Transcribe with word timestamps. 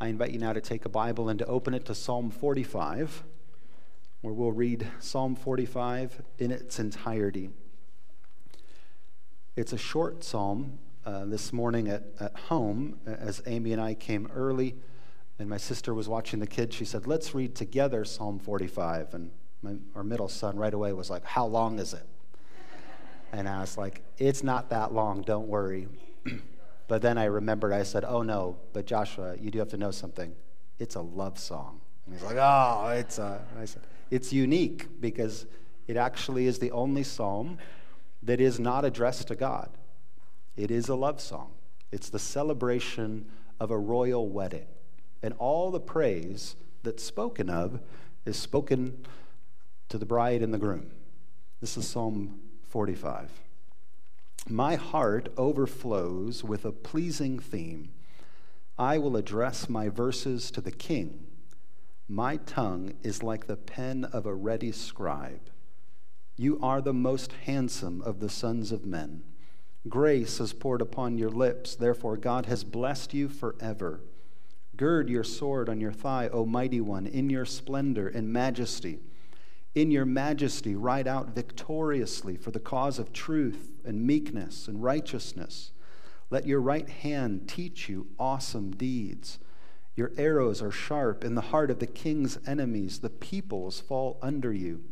I 0.00 0.08
invite 0.08 0.32
you 0.32 0.38
now 0.38 0.52
to 0.52 0.60
take 0.60 0.84
a 0.84 0.88
Bible 0.88 1.28
and 1.28 1.38
to 1.38 1.46
open 1.46 1.72
it 1.72 1.84
to 1.86 1.94
Psalm 1.94 2.30
45, 2.30 3.22
where 4.22 4.34
we'll 4.34 4.52
read 4.52 4.88
Psalm 4.98 5.36
45 5.36 6.20
in 6.38 6.50
its 6.50 6.78
entirety. 6.80 7.50
It's 9.56 9.72
a 9.72 9.78
short 9.78 10.24
psalm. 10.24 10.78
Uh, 11.06 11.26
this 11.26 11.52
morning 11.52 11.86
at, 11.88 12.02
at 12.18 12.34
home, 12.34 12.98
as 13.04 13.42
Amy 13.44 13.72
and 13.74 13.80
I 13.80 13.92
came 13.92 14.26
early, 14.34 14.74
and 15.38 15.50
my 15.50 15.58
sister 15.58 15.92
was 15.92 16.08
watching 16.08 16.40
the 16.40 16.46
kids, 16.46 16.74
she 16.74 16.86
said, 16.86 17.06
Let's 17.06 17.34
read 17.34 17.54
together 17.54 18.06
Psalm 18.06 18.38
45. 18.38 19.12
And 19.12 19.30
my, 19.60 19.74
our 19.94 20.02
middle 20.02 20.28
son 20.28 20.56
right 20.56 20.72
away 20.72 20.94
was 20.94 21.10
like, 21.10 21.22
How 21.26 21.44
long 21.44 21.78
is 21.78 21.92
it? 21.92 22.06
And 23.32 23.46
I 23.46 23.60
was 23.60 23.76
like, 23.76 24.00
It's 24.16 24.42
not 24.42 24.70
that 24.70 24.94
long, 24.94 25.20
don't 25.20 25.46
worry. 25.46 25.88
But 26.86 27.02
then 27.02 27.18
I 27.18 27.24
remembered, 27.24 27.72
I 27.72 27.82
said, 27.82 28.04
Oh 28.04 28.22
no, 28.22 28.56
but 28.72 28.86
Joshua, 28.86 29.36
you 29.40 29.50
do 29.50 29.58
have 29.58 29.68
to 29.68 29.76
know 29.76 29.90
something. 29.90 30.34
It's 30.78 30.96
a 30.96 31.00
love 31.00 31.38
song. 31.38 31.80
And 32.06 32.14
he's 32.14 32.24
like, 32.24 32.36
Oh, 32.38 32.88
it's 32.94 33.18
a. 33.18 33.42
I 33.58 33.64
said, 33.64 33.82
It's 34.10 34.32
unique 34.32 35.00
because 35.00 35.46
it 35.86 35.96
actually 35.96 36.46
is 36.46 36.58
the 36.58 36.70
only 36.72 37.02
psalm 37.02 37.58
that 38.22 38.40
is 38.40 38.58
not 38.58 38.84
addressed 38.84 39.28
to 39.28 39.34
God. 39.34 39.70
It 40.56 40.70
is 40.70 40.88
a 40.88 40.94
love 40.94 41.20
song, 41.20 41.52
it's 41.92 42.10
the 42.10 42.18
celebration 42.18 43.26
of 43.60 43.70
a 43.70 43.78
royal 43.78 44.28
wedding. 44.28 44.66
And 45.22 45.34
all 45.38 45.70
the 45.70 45.80
praise 45.80 46.54
that's 46.82 47.02
spoken 47.02 47.48
of 47.48 47.80
is 48.26 48.36
spoken 48.36 49.04
to 49.88 49.96
the 49.96 50.04
bride 50.04 50.42
and 50.42 50.52
the 50.52 50.58
groom. 50.58 50.90
This 51.60 51.76
is 51.76 51.88
Psalm 51.88 52.40
45. 52.68 53.30
My 54.48 54.74
heart 54.74 55.30
overflows 55.38 56.44
with 56.44 56.66
a 56.66 56.72
pleasing 56.72 57.38
theme. 57.38 57.88
I 58.78 58.98
will 58.98 59.16
address 59.16 59.70
my 59.70 59.88
verses 59.88 60.50
to 60.50 60.60
the 60.60 60.70
king. 60.70 61.24
My 62.08 62.36
tongue 62.36 62.92
is 63.02 63.22
like 63.22 63.46
the 63.46 63.56
pen 63.56 64.04
of 64.04 64.26
a 64.26 64.34
ready 64.34 64.70
scribe. 64.70 65.40
You 66.36 66.58
are 66.60 66.82
the 66.82 66.92
most 66.92 67.32
handsome 67.46 68.02
of 68.02 68.20
the 68.20 68.28
sons 68.28 68.70
of 68.70 68.84
men. 68.84 69.22
Grace 69.88 70.40
is 70.40 70.52
poured 70.52 70.82
upon 70.82 71.16
your 71.16 71.30
lips, 71.30 71.74
therefore, 71.74 72.18
God 72.18 72.44
has 72.44 72.64
blessed 72.64 73.14
you 73.14 73.30
forever. 73.30 74.02
Gird 74.76 75.08
your 75.08 75.24
sword 75.24 75.70
on 75.70 75.80
your 75.80 75.92
thigh, 75.92 76.28
O 76.28 76.44
mighty 76.44 76.82
one, 76.82 77.06
in 77.06 77.30
your 77.30 77.46
splendor 77.46 78.08
and 78.08 78.30
majesty. 78.30 78.98
In 79.74 79.90
your 79.90 80.04
majesty, 80.04 80.74
ride 80.74 81.08
out 81.08 81.34
victoriously 81.34 82.36
for 82.36 82.50
the 82.50 82.60
cause 82.60 82.98
of 82.98 83.12
truth 83.12 83.73
and 83.84 84.06
meekness 84.06 84.68
and 84.68 84.82
righteousness. 84.82 85.72
Let 86.30 86.46
your 86.46 86.60
right 86.60 86.88
hand 86.88 87.48
teach 87.48 87.88
you 87.88 88.08
awesome 88.18 88.72
deeds. 88.72 89.38
Your 89.96 90.12
arrows 90.16 90.60
are 90.60 90.70
sharp 90.70 91.24
in 91.24 91.34
the 91.34 91.40
heart 91.40 91.70
of 91.70 91.78
the 91.78 91.86
king's 91.86 92.38
enemies. 92.46 92.98
The 93.00 93.10
peoples 93.10 93.80
fall 93.80 94.18
under 94.20 94.52
you. 94.52 94.82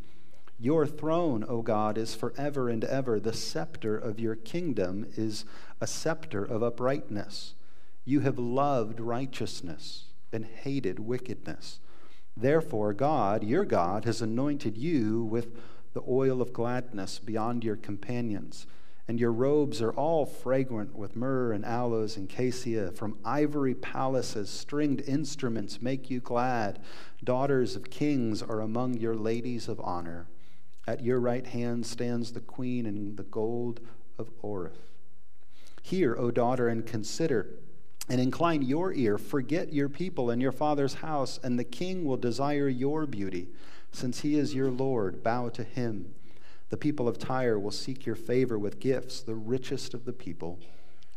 Your 0.58 0.86
throne, 0.86 1.44
O 1.48 1.60
God, 1.62 1.98
is 1.98 2.14
forever 2.14 2.68
and 2.68 2.84
ever. 2.84 3.18
The 3.18 3.32
scepter 3.32 3.98
of 3.98 4.20
your 4.20 4.36
kingdom 4.36 5.06
is 5.16 5.44
a 5.80 5.88
scepter 5.88 6.44
of 6.44 6.62
uprightness. 6.62 7.54
You 8.04 8.20
have 8.20 8.38
loved 8.38 9.00
righteousness 9.00 10.04
and 10.32 10.44
hated 10.44 11.00
wickedness. 11.00 11.80
Therefore, 12.36 12.92
God, 12.92 13.42
your 13.42 13.64
God, 13.64 14.04
has 14.04 14.22
anointed 14.22 14.76
you 14.76 15.24
with 15.24 15.56
the 15.94 16.02
oil 16.08 16.40
of 16.40 16.52
gladness 16.52 17.18
beyond 17.18 17.64
your 17.64 17.76
companions. 17.76 18.66
And 19.12 19.20
your 19.20 19.32
robes 19.32 19.82
are 19.82 19.92
all 19.92 20.24
fragrant 20.24 20.96
with 20.96 21.16
myrrh 21.16 21.52
and 21.52 21.66
aloes 21.66 22.16
and 22.16 22.30
cassia. 22.30 22.92
From 22.92 23.18
ivory 23.26 23.74
palaces, 23.74 24.48
stringed 24.48 25.02
instruments 25.02 25.82
make 25.82 26.08
you 26.08 26.18
glad. 26.18 26.78
Daughters 27.22 27.76
of 27.76 27.90
kings 27.90 28.42
are 28.42 28.62
among 28.62 28.94
your 28.94 29.14
ladies 29.14 29.68
of 29.68 29.78
honor. 29.80 30.28
At 30.86 31.04
your 31.04 31.20
right 31.20 31.46
hand 31.46 31.84
stands 31.84 32.32
the 32.32 32.40
queen 32.40 32.86
in 32.86 33.16
the 33.16 33.22
gold 33.24 33.80
of 34.18 34.30
Ophir. 34.42 34.72
Hear, 35.82 36.16
O 36.16 36.30
daughter, 36.30 36.68
and 36.68 36.86
consider 36.86 37.48
and 38.08 38.18
incline 38.18 38.62
your 38.62 38.94
ear. 38.94 39.18
Forget 39.18 39.74
your 39.74 39.90
people 39.90 40.30
and 40.30 40.40
your 40.40 40.52
father's 40.52 40.94
house, 40.94 41.38
and 41.42 41.58
the 41.58 41.64
king 41.64 42.06
will 42.06 42.16
desire 42.16 42.66
your 42.66 43.04
beauty. 43.04 43.48
Since 43.90 44.20
he 44.20 44.38
is 44.38 44.54
your 44.54 44.70
Lord, 44.70 45.22
bow 45.22 45.50
to 45.50 45.64
him. 45.64 46.14
The 46.72 46.78
people 46.78 47.06
of 47.06 47.18
Tyre 47.18 47.58
will 47.58 47.70
seek 47.70 48.06
your 48.06 48.14
favor 48.14 48.58
with 48.58 48.80
gifts, 48.80 49.20
the 49.20 49.34
richest 49.34 49.92
of 49.92 50.06
the 50.06 50.12
people. 50.14 50.58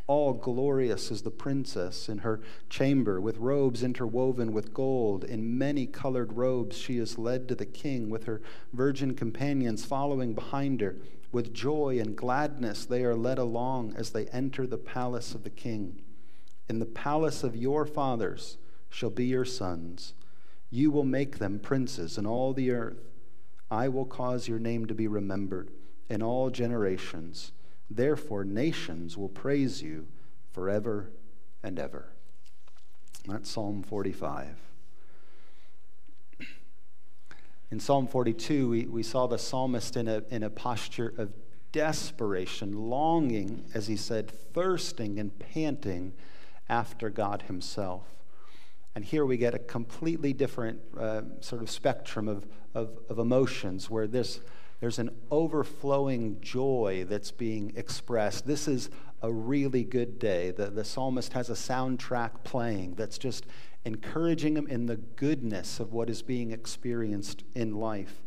All 0.05 0.33
glorious 0.33 1.11
is 1.11 1.21
the 1.21 1.31
princess 1.31 2.09
in 2.09 2.19
her 2.19 2.41
chamber, 2.69 3.21
with 3.21 3.37
robes 3.37 3.81
interwoven 3.81 4.51
with 4.51 4.73
gold. 4.73 5.23
In 5.23 5.57
many 5.57 5.85
colored 5.85 6.33
robes 6.33 6.77
she 6.77 6.97
is 6.97 7.17
led 7.17 7.47
to 7.47 7.55
the 7.55 7.65
king, 7.65 8.09
with 8.09 8.25
her 8.25 8.41
virgin 8.73 9.15
companions 9.15 9.85
following 9.85 10.33
behind 10.33 10.81
her. 10.81 10.97
With 11.31 11.53
joy 11.53 11.99
and 12.01 12.17
gladness 12.17 12.83
they 12.83 13.05
are 13.05 13.15
led 13.15 13.37
along 13.37 13.93
as 13.95 14.09
they 14.09 14.25
enter 14.25 14.67
the 14.67 14.77
palace 14.77 15.33
of 15.33 15.45
the 15.45 15.49
king. 15.49 16.01
In 16.67 16.79
the 16.79 16.85
palace 16.85 17.45
of 17.45 17.55
your 17.55 17.85
fathers 17.85 18.57
shall 18.89 19.09
be 19.09 19.27
your 19.27 19.45
sons. 19.45 20.15
You 20.69 20.91
will 20.91 21.05
make 21.05 21.37
them 21.37 21.59
princes 21.59 22.17
in 22.17 22.25
all 22.25 22.51
the 22.51 22.71
earth. 22.71 23.14
I 23.69 23.87
will 23.87 24.05
cause 24.05 24.47
your 24.47 24.59
name 24.59 24.85
to 24.87 24.93
be 24.93 25.07
remembered 25.07 25.71
in 26.09 26.21
all 26.21 26.49
generations. 26.49 27.51
Therefore, 27.89 28.43
nations 28.43 29.17
will 29.17 29.29
praise 29.29 29.81
you 29.81 30.07
forever 30.51 31.11
and 31.63 31.79
ever. 31.79 32.09
That's 33.27 33.49
Psalm 33.49 33.83
45. 33.83 34.55
In 37.71 37.79
Psalm 37.79 38.07
42, 38.07 38.69
we, 38.69 38.85
we 38.85 39.03
saw 39.03 39.27
the 39.27 39.39
psalmist 39.39 39.97
in 39.97 40.07
a, 40.07 40.21
in 40.29 40.43
a 40.43 40.49
posture 40.49 41.13
of 41.17 41.33
desperation, 41.71 42.89
longing, 42.89 43.65
as 43.73 43.87
he 43.87 43.97
said, 43.97 44.29
thirsting 44.29 45.19
and 45.19 45.37
panting 45.39 46.13
after 46.69 47.09
God 47.09 47.43
Himself. 47.43 48.14
And 48.95 49.03
here 49.03 49.25
we 49.25 49.35
get 49.35 49.53
a 49.53 49.59
completely 49.59 50.31
different 50.31 50.79
uh, 50.97 51.23
sort 51.41 51.61
of 51.61 51.69
spectrum 51.69 52.29
of, 52.29 52.47
of, 52.73 52.97
of 53.09 53.19
emotions 53.19 53.89
where 53.89 54.07
this, 54.07 54.39
there's 54.79 54.99
an 54.99 55.09
overflowing 55.29 56.39
joy 56.39 57.05
that's 57.07 57.31
being 57.31 57.73
expressed. 57.75 58.47
This 58.47 58.69
is 58.69 58.89
a 59.21 59.31
really 59.31 59.83
good 59.83 60.17
day. 60.17 60.51
The, 60.51 60.67
the 60.67 60.85
psalmist 60.85 61.33
has 61.33 61.49
a 61.49 61.53
soundtrack 61.53 62.45
playing 62.45 62.95
that's 62.95 63.17
just 63.17 63.45
encouraging 63.83 64.55
him 64.55 64.67
in 64.67 64.85
the 64.85 64.95
goodness 64.95 65.81
of 65.81 65.91
what 65.91 66.09
is 66.09 66.21
being 66.21 66.51
experienced 66.51 67.43
in 67.53 67.75
life, 67.75 68.23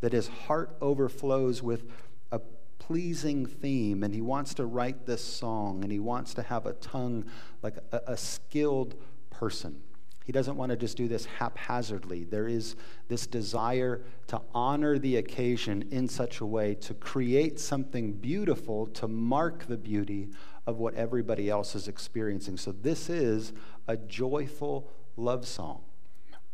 that 0.00 0.12
his 0.12 0.28
heart 0.28 0.76
overflows 0.82 1.62
with 1.62 1.90
a 2.30 2.40
pleasing 2.78 3.46
theme, 3.46 4.04
and 4.04 4.12
he 4.12 4.20
wants 4.20 4.52
to 4.54 4.66
write 4.66 5.06
this 5.06 5.24
song, 5.24 5.82
and 5.82 5.90
he 5.90 5.98
wants 5.98 6.34
to 6.34 6.42
have 6.42 6.66
a 6.66 6.74
tongue 6.74 7.24
like 7.62 7.78
a, 7.92 8.00
a 8.08 8.16
skilled 8.16 8.94
person. 9.30 9.80
He 10.24 10.32
doesn't 10.32 10.56
want 10.56 10.70
to 10.70 10.76
just 10.76 10.96
do 10.96 11.08
this 11.08 11.24
haphazardly. 11.24 12.24
There 12.24 12.46
is 12.46 12.76
this 13.08 13.26
desire 13.26 14.02
to 14.28 14.40
honor 14.54 14.98
the 14.98 15.16
occasion 15.16 15.88
in 15.90 16.08
such 16.08 16.40
a 16.40 16.46
way 16.46 16.74
to 16.76 16.94
create 16.94 17.58
something 17.58 18.12
beautiful 18.12 18.86
to 18.86 19.08
mark 19.08 19.66
the 19.66 19.76
beauty 19.76 20.28
of 20.66 20.78
what 20.78 20.94
everybody 20.94 21.50
else 21.50 21.74
is 21.74 21.88
experiencing. 21.88 22.56
So, 22.56 22.72
this 22.72 23.10
is 23.10 23.52
a 23.88 23.96
joyful 23.96 24.88
love 25.16 25.46
song. 25.46 25.82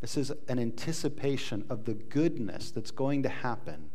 This 0.00 0.16
is 0.16 0.32
an 0.48 0.58
anticipation 0.58 1.64
of 1.68 1.84
the 1.84 1.94
goodness 1.94 2.70
that's 2.70 2.90
going 2.90 3.24
to 3.24 3.28
happen 3.28 3.90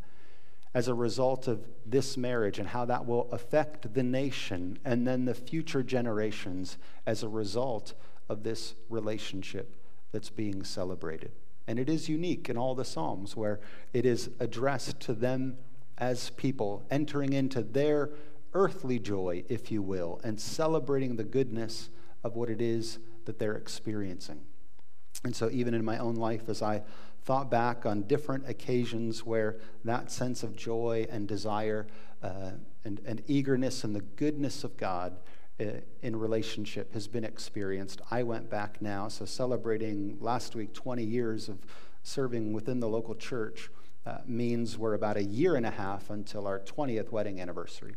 as 0.73 0.87
a 0.87 0.93
result 0.93 1.47
of 1.47 1.65
this 1.85 2.17
marriage 2.17 2.59
and 2.59 2.67
how 2.67 2.85
that 2.85 3.05
will 3.05 3.29
affect 3.31 3.93
the 3.93 4.03
nation 4.03 4.77
and 4.83 5.07
then 5.07 5.25
the 5.25 5.33
future 5.33 5.83
generations 5.83 6.77
as 7.05 7.23
a 7.23 7.27
result 7.27 7.93
of 8.29 8.43
this 8.43 8.75
relationship 8.89 9.75
that's 10.11 10.29
being 10.29 10.63
celebrated. 10.63 11.31
And 11.67 11.79
it 11.79 11.89
is 11.89 12.09
unique 12.09 12.49
in 12.49 12.57
all 12.57 12.75
the 12.75 12.85
Psalms 12.85 13.35
where 13.35 13.59
it 13.93 14.05
is 14.05 14.29
addressed 14.39 14.99
to 15.01 15.13
them 15.13 15.57
as 15.97 16.31
people, 16.31 16.83
entering 16.91 17.33
into 17.33 17.61
their 17.61 18.09
earthly 18.53 18.99
joy, 18.99 19.43
if 19.47 19.71
you 19.71 19.81
will, 19.81 20.19
and 20.23 20.39
celebrating 20.39 21.15
the 21.15 21.23
goodness 21.23 21.89
of 22.23 22.35
what 22.35 22.49
it 22.49 22.61
is 22.61 22.99
that 23.25 23.39
they're 23.39 23.55
experiencing. 23.55 24.41
And 25.23 25.35
so, 25.35 25.49
even 25.51 25.73
in 25.73 25.85
my 25.85 25.97
own 25.97 26.15
life, 26.15 26.49
as 26.49 26.61
I 26.61 26.83
thought 27.23 27.49
back 27.49 27.85
on 27.85 28.03
different 28.03 28.49
occasions 28.49 29.25
where 29.25 29.57
that 29.85 30.11
sense 30.11 30.43
of 30.43 30.55
joy 30.55 31.07
and 31.09 31.27
desire 31.27 31.87
uh, 32.21 32.51
and, 32.83 32.99
and 33.05 33.23
eagerness 33.27 33.83
and 33.83 33.95
the 33.95 34.01
goodness 34.01 34.63
of 34.63 34.75
God 34.75 35.15
in 35.59 36.15
relationship 36.15 36.93
has 36.93 37.07
been 37.07 37.23
experienced. 37.23 38.01
I 38.09 38.23
went 38.23 38.49
back 38.49 38.81
now, 38.81 39.07
so 39.07 39.25
celebrating 39.25 40.17
last 40.19 40.55
week 40.55 40.73
20 40.73 41.03
years 41.03 41.47
of 41.47 41.59
serving 42.01 42.53
within 42.53 42.79
the 42.79 42.89
local 42.89 43.15
church 43.15 43.69
uh, 44.05 44.17
means 44.25 44.77
we're 44.77 44.95
about 44.95 45.15
a 45.15 45.23
year 45.23 45.55
and 45.55 45.65
a 45.65 45.71
half 45.71 46.09
until 46.09 46.47
our 46.47 46.59
20th 46.59 47.11
wedding 47.11 47.39
anniversary. 47.39 47.95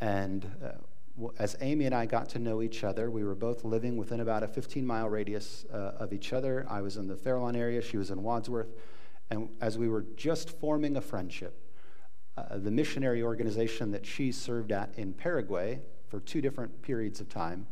And 0.00 0.50
uh, 0.64 1.28
as 1.38 1.56
Amy 1.60 1.86
and 1.86 1.94
I 1.94 2.06
got 2.06 2.28
to 2.30 2.38
know 2.38 2.62
each 2.62 2.84
other, 2.84 3.10
we 3.10 3.24
were 3.24 3.34
both 3.34 3.64
living 3.64 3.96
within 3.96 4.20
about 4.20 4.42
a 4.42 4.48
15 4.48 4.86
mile 4.86 5.08
radius 5.08 5.66
uh, 5.72 5.92
of 5.98 6.12
each 6.12 6.32
other. 6.32 6.66
I 6.68 6.82
was 6.82 6.96
in 6.96 7.08
the 7.08 7.16
Fairlawn 7.16 7.56
area, 7.56 7.82
she 7.82 7.96
was 7.96 8.10
in 8.10 8.22
Wadsworth. 8.22 8.72
And 9.30 9.48
as 9.60 9.76
we 9.76 9.88
were 9.88 10.06
just 10.16 10.50
forming 10.50 10.96
a 10.96 11.00
friendship, 11.00 11.60
uh, 12.36 12.58
the 12.58 12.70
missionary 12.70 13.22
organization 13.22 13.90
that 13.90 14.06
she 14.06 14.30
served 14.30 14.70
at 14.70 14.90
in 14.96 15.12
Paraguay 15.12 15.80
for 16.08 16.20
two 16.20 16.40
different 16.40 16.82
periods 16.82 17.20
of 17.20 17.28
time 17.28 17.66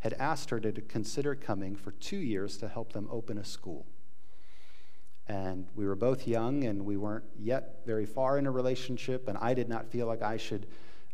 had 0.00 0.14
asked 0.14 0.50
her 0.50 0.60
to 0.60 0.72
consider 0.72 1.34
coming 1.34 1.76
for 1.76 1.92
two 1.92 2.16
years 2.16 2.56
to 2.56 2.68
help 2.68 2.92
them 2.92 3.08
open 3.10 3.38
a 3.38 3.44
school. 3.44 3.86
And 5.28 5.68
we 5.76 5.86
were 5.86 5.94
both 5.94 6.26
young 6.26 6.64
and 6.64 6.84
we 6.84 6.96
weren't 6.96 7.24
yet 7.38 7.80
very 7.86 8.06
far 8.06 8.38
in 8.38 8.46
a 8.46 8.50
relationship, 8.50 9.28
and 9.28 9.38
I 9.38 9.54
did 9.54 9.68
not 9.68 9.86
feel 9.88 10.06
like 10.06 10.22
I 10.22 10.36
should 10.36 10.66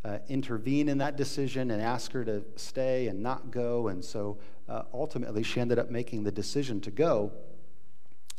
uh, 0.04 0.18
intervene 0.28 0.88
in 0.88 0.98
that 0.98 1.16
decision 1.16 1.70
and 1.70 1.82
ask 1.82 2.12
her 2.12 2.24
to 2.24 2.44
stay 2.54 3.08
and 3.08 3.22
not 3.22 3.50
go. 3.50 3.88
And 3.88 4.04
so 4.04 4.38
uh, 4.68 4.82
ultimately, 4.94 5.42
she 5.42 5.60
ended 5.60 5.78
up 5.78 5.90
making 5.90 6.22
the 6.22 6.32
decision 6.32 6.80
to 6.82 6.90
go 6.90 7.32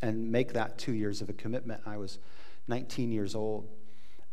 and 0.02 0.32
make 0.32 0.54
that 0.54 0.78
two 0.78 0.94
years 0.94 1.22
of 1.22 1.30
a 1.30 1.34
commitment. 1.34 1.82
I 1.86 1.98
was 1.98 2.20
19 2.68 3.12
years 3.12 3.36
old. 3.36 3.68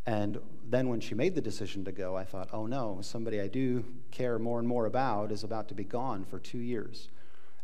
And 0.06 0.38
then 0.68 0.88
when 0.88 1.00
she 1.00 1.14
made 1.14 1.34
the 1.34 1.40
decision 1.40 1.84
to 1.84 1.92
go, 1.92 2.16
I 2.16 2.24
thought, 2.24 2.50
oh 2.52 2.66
no, 2.66 2.98
somebody 3.00 3.40
I 3.40 3.48
do 3.48 3.84
care 4.10 4.38
more 4.38 4.58
and 4.58 4.68
more 4.68 4.86
about 4.86 5.32
is 5.32 5.44
about 5.44 5.68
to 5.68 5.74
be 5.74 5.84
gone 5.84 6.24
for 6.24 6.38
two 6.38 6.58
years. 6.58 7.08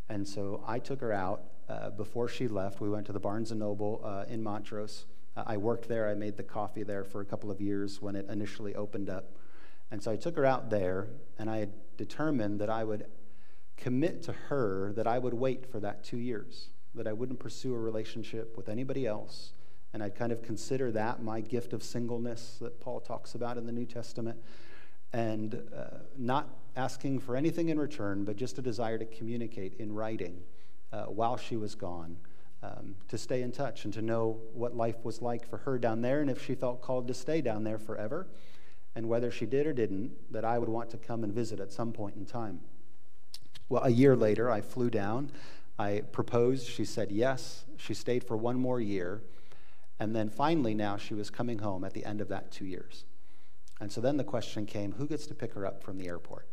And 0.09 0.27
so 0.27 0.63
I 0.67 0.79
took 0.79 1.01
her 1.01 1.11
out. 1.11 1.43
Uh, 1.69 1.89
before 1.89 2.27
she 2.27 2.47
left, 2.47 2.81
we 2.81 2.89
went 2.89 3.05
to 3.05 3.13
the 3.13 3.19
Barnes 3.19 3.51
& 3.51 3.53
Noble 3.53 4.01
uh, 4.03 4.25
in 4.27 4.43
Montrose. 4.43 5.05
Uh, 5.37 5.43
I 5.45 5.57
worked 5.57 5.87
there. 5.87 6.09
I 6.09 6.15
made 6.15 6.35
the 6.35 6.43
coffee 6.43 6.83
there 6.83 7.03
for 7.03 7.21
a 7.21 7.25
couple 7.25 7.49
of 7.49 7.61
years 7.61 8.01
when 8.01 8.15
it 8.15 8.27
initially 8.29 8.75
opened 8.75 9.09
up. 9.09 9.31
And 9.89 10.01
so 10.01 10.11
I 10.11 10.15
took 10.15 10.35
her 10.35 10.45
out 10.45 10.69
there, 10.69 11.07
and 11.37 11.49
I 11.49 11.57
had 11.57 11.73
determined 11.97 12.59
that 12.59 12.69
I 12.69 12.83
would 12.83 13.05
commit 13.77 14.23
to 14.23 14.33
her 14.33 14.93
that 14.93 15.07
I 15.07 15.17
would 15.17 15.33
wait 15.33 15.71
for 15.71 15.79
that 15.79 16.03
two 16.03 16.17
years, 16.17 16.69
that 16.93 17.07
I 17.07 17.13
wouldn't 17.13 17.39
pursue 17.39 17.73
a 17.73 17.79
relationship 17.79 18.57
with 18.57 18.69
anybody 18.69 19.05
else. 19.05 19.53
And 19.93 20.01
I'd 20.01 20.15
kind 20.15 20.31
of 20.31 20.41
consider 20.41 20.91
that 20.93 21.21
my 21.21 21.41
gift 21.41 21.73
of 21.73 21.83
singleness 21.83 22.57
that 22.61 22.79
Paul 22.79 22.99
talks 22.99 23.35
about 23.35 23.57
in 23.57 23.65
the 23.65 23.71
New 23.71 23.85
Testament, 23.85 24.37
and 25.13 25.61
uh, 25.75 25.97
not 26.17 26.47
asking 26.75 27.19
for 27.19 27.35
anything 27.35 27.69
in 27.69 27.79
return, 27.79 28.23
but 28.23 28.37
just 28.37 28.57
a 28.57 28.61
desire 28.61 28.97
to 28.97 29.05
communicate 29.05 29.73
in 29.79 29.93
writing 29.93 30.41
uh, 30.93 31.03
while 31.03 31.35
she 31.35 31.57
was 31.57 31.75
gone. 31.75 32.17
Um, 32.63 32.95
to 33.07 33.17
stay 33.17 33.41
in 33.41 33.51
touch 33.51 33.85
and 33.85 33.93
to 33.95 34.03
know 34.03 34.39
what 34.53 34.77
life 34.77 35.03
was 35.03 35.19
like 35.19 35.49
for 35.49 35.57
her 35.57 35.79
down 35.79 36.01
there, 36.01 36.21
and 36.21 36.29
if 36.29 36.45
she 36.45 36.53
felt 36.53 36.79
called 36.81 37.07
to 37.07 37.13
stay 37.15 37.41
down 37.41 37.63
there 37.63 37.79
forever, 37.79 38.27
and 38.95 39.09
whether 39.09 39.31
she 39.31 39.47
did 39.47 39.65
or 39.65 39.73
didn't, 39.73 40.11
that 40.31 40.45
I 40.45 40.59
would 40.59 40.69
want 40.69 40.91
to 40.91 40.97
come 40.97 41.23
and 41.23 41.33
visit 41.33 41.59
at 41.59 41.71
some 41.71 41.91
point 41.91 42.17
in 42.17 42.25
time. 42.25 42.59
Well, 43.67 43.83
a 43.83 43.89
year 43.89 44.15
later, 44.15 44.51
I 44.51 44.61
flew 44.61 44.91
down. 44.91 45.31
I 45.79 46.03
proposed. 46.11 46.67
She 46.67 46.85
said 46.85 47.11
yes. 47.11 47.63
She 47.77 47.95
stayed 47.95 48.23
for 48.23 48.37
one 48.37 48.57
more 48.57 48.79
year. 48.79 49.23
And 50.01 50.15
then 50.15 50.29
finally, 50.29 50.73
now 50.73 50.97
she 50.97 51.13
was 51.13 51.29
coming 51.29 51.59
home 51.59 51.83
at 51.83 51.93
the 51.93 52.03
end 52.05 52.21
of 52.21 52.29
that 52.29 52.51
two 52.51 52.65
years. 52.65 53.05
And 53.79 53.91
so 53.91 54.01
then 54.01 54.17
the 54.17 54.23
question 54.23 54.65
came 54.65 54.93
who 54.93 55.05
gets 55.05 55.27
to 55.27 55.35
pick 55.35 55.53
her 55.53 55.63
up 55.63 55.83
from 55.83 55.99
the 55.99 56.07
airport? 56.07 56.47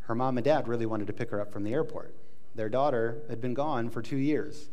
Her 0.00 0.16
mom 0.16 0.38
and 0.38 0.44
dad 0.44 0.66
really 0.66 0.84
wanted 0.84 1.06
to 1.06 1.12
pick 1.12 1.30
her 1.30 1.40
up 1.40 1.52
from 1.52 1.62
the 1.62 1.72
airport. 1.72 2.16
Their 2.56 2.68
daughter 2.68 3.22
had 3.30 3.40
been 3.40 3.54
gone 3.54 3.90
for 3.90 4.02
two 4.02 4.16
years, 4.16 4.70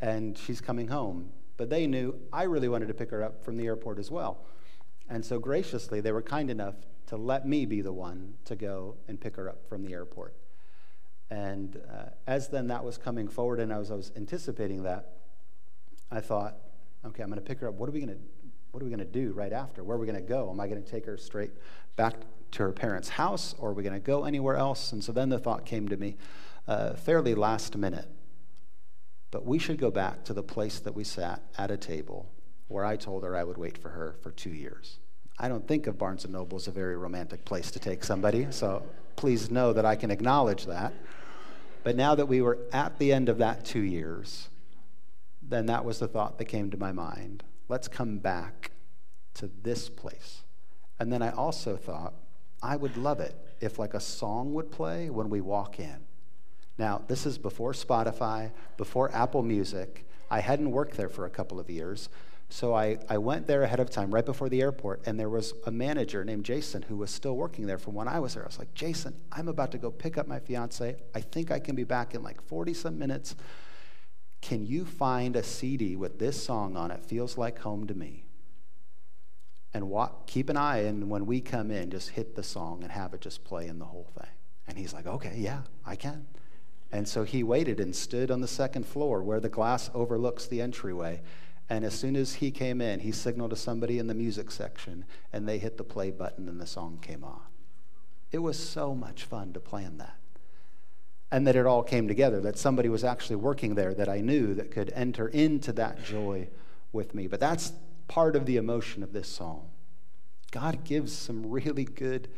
and 0.00 0.38
she's 0.38 0.62
coming 0.62 0.88
home. 0.88 1.28
But 1.58 1.68
they 1.68 1.86
knew 1.86 2.18
I 2.32 2.44
really 2.44 2.70
wanted 2.70 2.88
to 2.88 2.94
pick 2.94 3.10
her 3.10 3.22
up 3.22 3.44
from 3.44 3.58
the 3.58 3.66
airport 3.66 3.98
as 3.98 4.10
well. 4.10 4.38
And 5.10 5.22
so 5.22 5.38
graciously, 5.38 6.00
they 6.00 6.12
were 6.12 6.22
kind 6.22 6.48
enough 6.48 6.76
to 7.08 7.18
let 7.18 7.46
me 7.46 7.66
be 7.66 7.82
the 7.82 7.92
one 7.92 8.32
to 8.46 8.56
go 8.56 8.96
and 9.08 9.20
pick 9.20 9.36
her 9.36 9.46
up 9.46 9.68
from 9.68 9.82
the 9.82 9.92
airport. 9.92 10.34
And 11.28 11.82
uh, 11.92 12.06
as 12.26 12.48
then 12.48 12.68
that 12.68 12.82
was 12.82 12.96
coming 12.96 13.28
forward, 13.28 13.60
and 13.60 13.70
as 13.70 13.90
I 13.90 13.94
was 13.94 14.10
anticipating 14.16 14.84
that, 14.84 15.16
I 16.10 16.20
thought, 16.20 16.56
okay, 17.06 17.22
I'm 17.22 17.28
going 17.28 17.40
to 17.40 17.46
pick 17.46 17.60
her 17.60 17.68
up. 17.68 17.74
What 17.74 17.88
are 17.88 17.92
we 17.92 18.00
going 18.00 18.14
to 18.16 18.20
what 18.76 18.82
are 18.82 18.84
we 18.84 18.90
going 18.90 18.98
to 18.98 19.10
do 19.10 19.32
right 19.32 19.54
after? 19.54 19.82
Where 19.82 19.96
are 19.96 20.00
we 20.00 20.06
going 20.06 20.20
to 20.20 20.28
go? 20.28 20.50
Am 20.50 20.60
I 20.60 20.68
going 20.68 20.82
to 20.82 20.90
take 20.90 21.06
her 21.06 21.16
straight 21.16 21.50
back 21.96 22.14
to 22.50 22.62
her 22.62 22.72
parents' 22.72 23.08
house, 23.08 23.54
or 23.58 23.70
are 23.70 23.72
we 23.72 23.82
going 23.82 23.94
to 23.94 23.98
go 23.98 24.24
anywhere 24.24 24.56
else? 24.56 24.92
And 24.92 25.02
so 25.02 25.12
then 25.12 25.30
the 25.30 25.38
thought 25.38 25.64
came 25.64 25.88
to 25.88 25.96
me, 25.96 26.18
uh, 26.68 26.92
fairly 26.92 27.34
last 27.34 27.74
minute. 27.74 28.06
But 29.30 29.46
we 29.46 29.58
should 29.58 29.78
go 29.78 29.90
back 29.90 30.24
to 30.24 30.34
the 30.34 30.42
place 30.42 30.78
that 30.80 30.94
we 30.94 31.04
sat 31.04 31.40
at 31.56 31.70
a 31.70 31.78
table 31.78 32.30
where 32.68 32.84
I 32.84 32.96
told 32.96 33.24
her 33.24 33.34
I 33.34 33.44
would 33.44 33.56
wait 33.56 33.78
for 33.78 33.88
her 33.88 34.16
for 34.20 34.30
two 34.30 34.50
years. 34.50 34.98
I 35.38 35.48
don't 35.48 35.66
think 35.66 35.86
of 35.86 35.96
Barnes 35.96 36.28
& 36.28 36.28
Noble 36.28 36.56
as 36.56 36.66
a 36.66 36.70
very 36.70 36.98
romantic 36.98 37.46
place 37.46 37.70
to 37.70 37.78
take 37.78 38.04
somebody, 38.04 38.46
so 38.50 38.82
please 39.16 39.50
know 39.50 39.72
that 39.72 39.86
I 39.86 39.96
can 39.96 40.10
acknowledge 40.10 40.66
that. 40.66 40.92
But 41.82 41.96
now 41.96 42.14
that 42.14 42.26
we 42.26 42.42
were 42.42 42.58
at 42.72 42.98
the 42.98 43.12
end 43.12 43.30
of 43.30 43.38
that 43.38 43.64
two 43.64 43.80
years, 43.80 44.50
then 45.48 45.66
that 45.66 45.84
was 45.84 45.98
the 45.98 46.08
thought 46.08 46.38
that 46.38 46.46
came 46.46 46.70
to 46.70 46.76
my 46.76 46.92
mind. 46.92 47.44
Let's 47.68 47.88
come 47.88 48.18
back 48.18 48.72
to 49.34 49.50
this 49.62 49.88
place. 49.88 50.42
And 50.98 51.12
then 51.12 51.22
I 51.22 51.30
also 51.30 51.76
thought, 51.76 52.14
I 52.62 52.76
would 52.76 52.96
love 52.96 53.20
it 53.20 53.36
if 53.60 53.78
like 53.78 53.94
a 53.94 54.00
song 54.00 54.54
would 54.54 54.70
play 54.70 55.10
when 55.10 55.30
we 55.30 55.40
walk 55.40 55.78
in. 55.78 56.04
Now, 56.78 57.02
this 57.06 57.26
is 57.26 57.38
before 57.38 57.72
Spotify, 57.72 58.50
before 58.76 59.14
Apple 59.14 59.42
Music. 59.42 60.06
I 60.30 60.40
hadn't 60.40 60.70
worked 60.70 60.96
there 60.96 61.08
for 61.08 61.24
a 61.24 61.30
couple 61.30 61.60
of 61.60 61.70
years. 61.70 62.08
So 62.48 62.74
I, 62.74 62.98
I 63.08 63.18
went 63.18 63.46
there 63.46 63.62
ahead 63.62 63.80
of 63.80 63.90
time, 63.90 64.14
right 64.14 64.24
before 64.24 64.48
the 64.48 64.60
airport, 64.60 65.02
and 65.06 65.18
there 65.18 65.28
was 65.28 65.52
a 65.66 65.70
manager 65.70 66.24
named 66.24 66.44
Jason 66.44 66.82
who 66.82 66.96
was 66.96 67.10
still 67.10 67.36
working 67.36 67.66
there 67.66 67.78
from 67.78 67.94
when 67.94 68.06
I 68.06 68.20
was 68.20 68.34
there. 68.34 68.44
I 68.44 68.46
was 68.46 68.58
like, 68.58 68.72
Jason, 68.72 69.14
I'm 69.32 69.48
about 69.48 69.72
to 69.72 69.78
go 69.78 69.90
pick 69.90 70.16
up 70.16 70.28
my 70.28 70.38
fiance. 70.38 70.96
I 71.14 71.20
think 71.20 71.50
I 71.50 71.58
can 71.58 71.74
be 71.74 71.84
back 71.84 72.14
in 72.14 72.22
like 72.22 72.40
40 72.40 72.72
some 72.74 72.98
minutes. 72.98 73.34
Can 74.46 74.64
you 74.64 74.84
find 74.84 75.34
a 75.34 75.42
CD 75.42 75.96
with 75.96 76.20
this 76.20 76.40
song 76.40 76.76
on 76.76 76.92
it? 76.92 77.04
Feels 77.04 77.36
like 77.36 77.58
home 77.58 77.88
to 77.88 77.94
me. 77.94 78.26
And 79.74 79.90
walk, 79.90 80.28
keep 80.28 80.48
an 80.48 80.56
eye, 80.56 80.84
and 80.84 81.10
when 81.10 81.26
we 81.26 81.40
come 81.40 81.72
in, 81.72 81.90
just 81.90 82.10
hit 82.10 82.36
the 82.36 82.44
song 82.44 82.84
and 82.84 82.92
have 82.92 83.12
it 83.12 83.20
just 83.20 83.42
play 83.42 83.66
in 83.66 83.80
the 83.80 83.86
whole 83.86 84.08
thing. 84.16 84.30
And 84.68 84.78
he's 84.78 84.94
like, 84.94 85.06
okay, 85.06 85.34
yeah, 85.36 85.62
I 85.84 85.96
can. 85.96 86.26
And 86.92 87.08
so 87.08 87.24
he 87.24 87.42
waited 87.42 87.80
and 87.80 87.94
stood 87.94 88.30
on 88.30 88.40
the 88.40 88.46
second 88.46 88.86
floor 88.86 89.20
where 89.20 89.40
the 89.40 89.48
glass 89.48 89.90
overlooks 89.92 90.46
the 90.46 90.60
entryway 90.60 91.22
and 91.68 91.84
as 91.84 91.98
soon 91.98 92.14
as 92.14 92.34
he 92.34 92.50
came 92.50 92.80
in, 92.80 93.00
he 93.00 93.10
signaled 93.10 93.50
to 93.50 93.56
somebody 93.56 93.98
in 93.98 94.06
the 94.06 94.14
music 94.14 94.52
section, 94.52 95.04
and 95.32 95.48
they 95.48 95.58
hit 95.58 95.76
the 95.76 95.84
play 95.84 96.12
button, 96.12 96.48
and 96.48 96.60
the 96.60 96.66
song 96.66 96.98
came 97.02 97.24
on. 97.24 97.40
It 98.30 98.38
was 98.38 98.56
so 98.56 98.94
much 98.94 99.24
fun 99.24 99.52
to 99.52 99.60
plan 99.60 99.98
that. 99.98 100.16
And 101.30 101.46
that 101.46 101.56
it 101.56 101.66
all 101.66 101.82
came 101.82 102.06
together, 102.06 102.40
that 102.40 102.56
somebody 102.56 102.88
was 102.88 103.02
actually 103.02 103.36
working 103.36 103.74
there 103.74 103.94
that 103.94 104.08
I 104.08 104.20
knew 104.20 104.54
that 104.54 104.70
could 104.70 104.92
enter 104.94 105.28
into 105.28 105.72
that 105.72 106.04
joy 106.04 106.48
with 106.92 107.14
me. 107.14 107.26
But 107.26 107.40
that's 107.40 107.72
part 108.06 108.36
of 108.36 108.46
the 108.46 108.56
emotion 108.56 109.02
of 109.02 109.12
this 109.12 109.28
psalm. 109.28 109.62
God 110.52 110.84
gives 110.84 111.12
some 111.12 111.50
really 111.50 111.84
good 111.84 112.28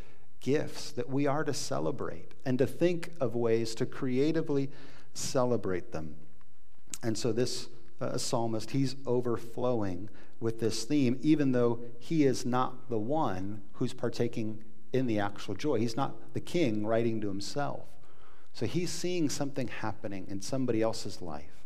gifts 0.40 0.90
that 0.92 1.10
we 1.10 1.26
are 1.26 1.44
to 1.44 1.52
celebrate 1.52 2.32
and 2.44 2.58
to 2.58 2.66
think 2.66 3.12
of 3.20 3.34
ways 3.34 3.74
to 3.74 3.86
creatively 3.86 4.70
celebrate 5.12 5.92
them. 5.92 6.14
And 7.02 7.18
so 7.18 7.32
this 7.32 7.68
uh, 8.00 8.10
a 8.12 8.18
psalmist, 8.18 8.70
he's 8.70 8.94
overflowing 9.06 10.08
with 10.40 10.60
this 10.60 10.84
theme, 10.84 11.18
even 11.20 11.50
though 11.50 11.80
he 11.98 12.24
is 12.24 12.46
not 12.46 12.88
the 12.88 12.98
one 12.98 13.62
who's 13.74 13.92
partaking 13.92 14.62
in 14.92 15.06
the 15.06 15.18
actual 15.18 15.54
joy. 15.54 15.78
He's 15.78 15.96
not 15.96 16.32
the 16.32 16.40
king 16.40 16.86
writing 16.86 17.20
to 17.20 17.28
himself. 17.28 17.82
So 18.58 18.66
he's 18.66 18.90
seeing 18.90 19.28
something 19.28 19.68
happening 19.68 20.26
in 20.28 20.42
somebody 20.42 20.82
else's 20.82 21.22
life, 21.22 21.62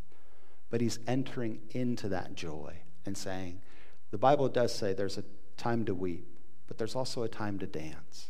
but 0.68 0.82
he's 0.82 0.98
entering 1.06 1.60
into 1.70 2.10
that 2.10 2.34
joy 2.34 2.74
and 3.06 3.16
saying, 3.16 3.62
the 4.10 4.18
Bible 4.18 4.46
does 4.50 4.74
say 4.74 4.92
there's 4.92 5.16
a 5.16 5.24
time 5.56 5.86
to 5.86 5.94
weep, 5.94 6.28
but 6.68 6.76
there's 6.76 6.94
also 6.94 7.22
a 7.22 7.30
time 7.30 7.58
to 7.60 7.66
dance. 7.66 8.28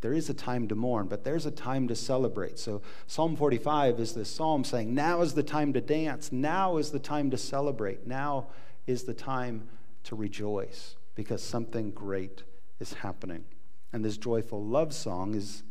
There 0.00 0.12
is 0.12 0.30
a 0.30 0.34
time 0.34 0.68
to 0.68 0.76
mourn, 0.76 1.08
but 1.08 1.24
there's 1.24 1.44
a 1.44 1.50
time 1.50 1.88
to 1.88 1.96
celebrate. 1.96 2.60
So, 2.60 2.82
Psalm 3.08 3.34
45 3.34 3.98
is 3.98 4.14
this 4.14 4.30
psalm 4.30 4.62
saying, 4.62 4.94
Now 4.94 5.22
is 5.22 5.34
the 5.34 5.42
time 5.42 5.72
to 5.72 5.80
dance. 5.80 6.30
Now 6.30 6.76
is 6.76 6.92
the 6.92 7.00
time 7.00 7.32
to 7.32 7.36
celebrate. 7.36 8.06
Now 8.06 8.46
is 8.86 9.02
the 9.02 9.12
time 9.12 9.66
to 10.04 10.14
rejoice 10.14 10.94
because 11.16 11.42
something 11.42 11.90
great 11.90 12.44
is 12.78 12.92
happening. 12.92 13.44
And 13.92 14.04
this 14.04 14.18
joyful 14.18 14.64
love 14.64 14.94
song 14.94 15.34
is 15.34 15.64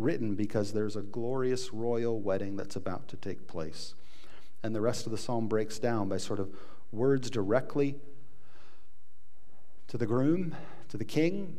written 0.00 0.34
because 0.34 0.72
there's 0.72 0.96
a 0.96 1.02
glorious 1.02 1.72
royal 1.72 2.20
wedding 2.20 2.56
that's 2.56 2.76
about 2.76 3.08
to 3.08 3.16
take 3.16 3.46
place. 3.46 3.94
And 4.62 4.74
the 4.74 4.80
rest 4.80 5.06
of 5.06 5.12
the 5.12 5.18
psalm 5.18 5.48
breaks 5.48 5.78
down 5.78 6.08
by 6.08 6.18
sort 6.18 6.38
of 6.38 6.50
words 6.92 7.30
directly 7.30 7.96
to 9.88 9.98
the 9.98 10.06
groom, 10.06 10.54
to 10.88 10.96
the 10.96 11.04
king, 11.04 11.58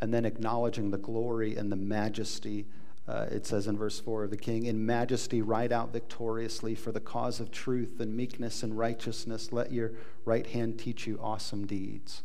and 0.00 0.12
then 0.12 0.24
acknowledging 0.24 0.90
the 0.90 0.98
glory 0.98 1.56
and 1.56 1.70
the 1.70 1.76
majesty. 1.76 2.66
Uh, 3.06 3.26
it 3.30 3.46
says 3.46 3.66
in 3.66 3.76
verse 3.76 4.00
4 4.00 4.24
of 4.24 4.30
the 4.30 4.36
king, 4.36 4.66
In 4.66 4.84
majesty, 4.84 5.42
ride 5.42 5.72
out 5.72 5.92
victoriously 5.92 6.74
for 6.74 6.92
the 6.92 7.00
cause 7.00 7.40
of 7.40 7.50
truth 7.50 8.00
and 8.00 8.16
meekness 8.16 8.62
and 8.62 8.78
righteousness. 8.78 9.52
Let 9.52 9.72
your 9.72 9.92
right 10.24 10.46
hand 10.46 10.78
teach 10.78 11.06
you 11.06 11.18
awesome 11.20 11.66
deeds. 11.66 12.22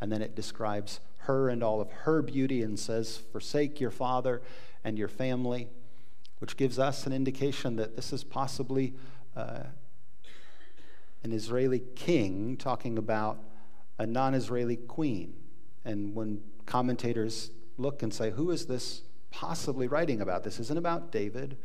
And 0.00 0.10
then 0.10 0.22
it 0.22 0.34
describes 0.34 1.00
her 1.20 1.48
and 1.48 1.62
all 1.62 1.80
of 1.80 1.90
her 1.90 2.22
beauty 2.22 2.62
and 2.62 2.78
says, 2.78 3.18
Forsake 3.32 3.80
your 3.80 3.90
father 3.90 4.40
and 4.84 4.98
your 4.98 5.08
family, 5.08 5.68
which 6.38 6.56
gives 6.56 6.78
us 6.78 7.06
an 7.06 7.12
indication 7.12 7.76
that 7.76 7.96
this 7.96 8.12
is 8.12 8.24
possibly 8.24 8.94
uh, 9.36 9.64
an 11.22 11.32
Israeli 11.32 11.82
king 11.94 12.56
talking 12.56 12.96
about 12.96 13.38
a 13.98 14.06
non 14.06 14.34
Israeli 14.34 14.76
queen. 14.76 15.34
And 15.84 16.14
when 16.14 16.40
commentators 16.66 17.50
look 17.76 18.02
and 18.02 18.12
say, 18.12 18.30
Who 18.30 18.50
is 18.50 18.66
this 18.66 19.02
possibly 19.30 19.86
writing 19.86 20.20
about? 20.20 20.44
This 20.44 20.58
isn't 20.58 20.78
about 20.78 21.12
David. 21.12 21.56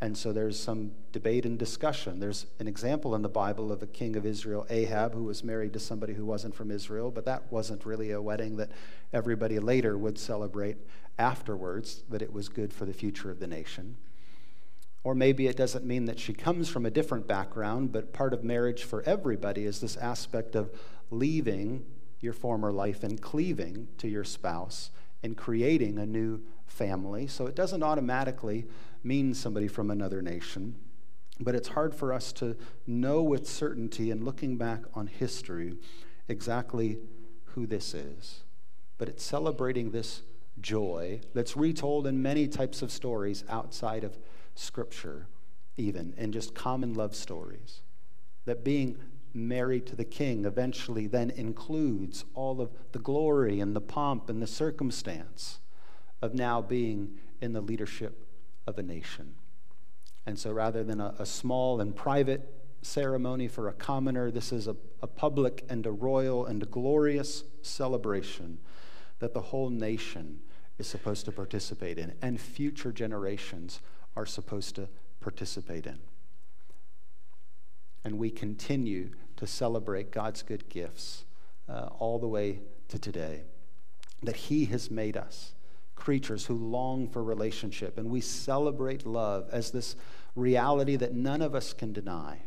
And 0.00 0.16
so 0.16 0.32
there's 0.32 0.58
some 0.58 0.92
debate 1.10 1.44
and 1.44 1.58
discussion. 1.58 2.20
There's 2.20 2.46
an 2.60 2.68
example 2.68 3.16
in 3.16 3.22
the 3.22 3.28
Bible 3.28 3.72
of 3.72 3.82
a 3.82 3.86
king 3.86 4.14
of 4.14 4.24
Israel, 4.24 4.64
Ahab, 4.70 5.12
who 5.12 5.24
was 5.24 5.42
married 5.42 5.72
to 5.72 5.80
somebody 5.80 6.14
who 6.14 6.24
wasn't 6.24 6.54
from 6.54 6.70
Israel, 6.70 7.10
but 7.10 7.24
that 7.24 7.50
wasn't 7.50 7.84
really 7.84 8.12
a 8.12 8.22
wedding 8.22 8.56
that 8.58 8.70
everybody 9.12 9.58
later 9.58 9.98
would 9.98 10.16
celebrate 10.16 10.76
afterwards, 11.18 12.04
that 12.08 12.22
it 12.22 12.32
was 12.32 12.48
good 12.48 12.72
for 12.72 12.84
the 12.84 12.92
future 12.92 13.28
of 13.30 13.40
the 13.40 13.48
nation. 13.48 13.96
Or 15.02 15.16
maybe 15.16 15.48
it 15.48 15.56
doesn't 15.56 15.84
mean 15.84 16.04
that 16.04 16.20
she 16.20 16.32
comes 16.32 16.68
from 16.68 16.86
a 16.86 16.90
different 16.90 17.26
background, 17.26 17.92
but 17.92 18.12
part 18.12 18.32
of 18.32 18.44
marriage 18.44 18.84
for 18.84 19.02
everybody 19.02 19.64
is 19.64 19.80
this 19.80 19.96
aspect 19.96 20.54
of 20.54 20.70
leaving 21.10 21.84
your 22.20 22.32
former 22.32 22.70
life 22.70 23.02
and 23.02 23.20
cleaving 23.20 23.88
to 23.98 24.08
your 24.08 24.24
spouse 24.24 24.90
and 25.22 25.36
creating 25.36 25.98
a 25.98 26.06
new 26.06 26.40
family. 26.66 27.26
So 27.26 27.46
it 27.46 27.54
doesn't 27.56 27.82
automatically 27.82 28.66
mean 29.02 29.34
somebody 29.34 29.68
from 29.68 29.90
another 29.90 30.22
nation, 30.22 30.74
but 31.40 31.54
it's 31.54 31.68
hard 31.68 31.94
for 31.94 32.12
us 32.12 32.32
to 32.34 32.56
know 32.86 33.22
with 33.22 33.48
certainty 33.48 34.10
and 34.10 34.24
looking 34.24 34.56
back 34.56 34.82
on 34.94 35.06
history 35.06 35.74
exactly 36.28 36.98
who 37.44 37.66
this 37.66 37.94
is. 37.94 38.42
But 38.98 39.08
it's 39.08 39.24
celebrating 39.24 39.90
this 39.90 40.22
joy 40.60 41.20
that's 41.34 41.56
retold 41.56 42.06
in 42.06 42.20
many 42.20 42.48
types 42.48 42.82
of 42.82 42.90
stories 42.90 43.44
outside 43.48 44.02
of 44.04 44.18
Scripture, 44.54 45.26
even, 45.76 46.14
in 46.16 46.32
just 46.32 46.54
common 46.54 46.94
love 46.94 47.14
stories. 47.14 47.82
That 48.44 48.64
being 48.64 48.98
married 49.32 49.86
to 49.86 49.96
the 49.96 50.04
king 50.04 50.44
eventually 50.44 51.06
then 51.06 51.30
includes 51.30 52.24
all 52.34 52.60
of 52.60 52.72
the 52.92 52.98
glory 52.98 53.60
and 53.60 53.76
the 53.76 53.80
pomp 53.80 54.28
and 54.28 54.42
the 54.42 54.46
circumstance 54.46 55.60
of 56.20 56.34
now 56.34 56.60
being 56.60 57.10
in 57.40 57.52
the 57.52 57.60
leadership 57.60 58.27
of 58.68 58.78
a 58.78 58.82
nation. 58.82 59.34
And 60.26 60.38
so 60.38 60.52
rather 60.52 60.84
than 60.84 61.00
a, 61.00 61.14
a 61.18 61.26
small 61.26 61.80
and 61.80 61.96
private 61.96 62.54
ceremony 62.82 63.48
for 63.48 63.66
a 63.68 63.72
commoner, 63.72 64.30
this 64.30 64.52
is 64.52 64.68
a, 64.68 64.76
a 65.02 65.06
public 65.06 65.64
and 65.70 65.86
a 65.86 65.90
royal 65.90 66.44
and 66.44 66.62
a 66.62 66.66
glorious 66.66 67.44
celebration 67.62 68.58
that 69.20 69.32
the 69.32 69.40
whole 69.40 69.70
nation 69.70 70.40
is 70.78 70.86
supposed 70.86 71.24
to 71.24 71.32
participate 71.32 71.98
in, 71.98 72.14
and 72.22 72.40
future 72.40 72.92
generations 72.92 73.80
are 74.14 74.26
supposed 74.26 74.76
to 74.76 74.88
participate 75.20 75.86
in. 75.86 75.98
And 78.04 78.18
we 78.18 78.30
continue 78.30 79.10
to 79.36 79.46
celebrate 79.46 80.12
God's 80.12 80.42
good 80.42 80.68
gifts 80.68 81.24
uh, 81.68 81.88
all 81.98 82.18
the 82.18 82.28
way 82.28 82.60
to 82.88 82.98
today. 82.98 83.42
That 84.22 84.36
He 84.36 84.66
has 84.66 84.90
made 84.90 85.16
us 85.16 85.54
creatures 85.98 86.46
who 86.46 86.54
long 86.54 87.08
for 87.08 87.22
relationship, 87.22 87.98
and 87.98 88.08
we 88.08 88.20
celebrate 88.20 89.04
love 89.04 89.48
as 89.50 89.70
this 89.70 89.96
reality 90.36 90.96
that 90.96 91.12
none 91.12 91.42
of 91.42 91.54
us 91.54 91.72
can 91.72 91.92
deny, 91.92 92.38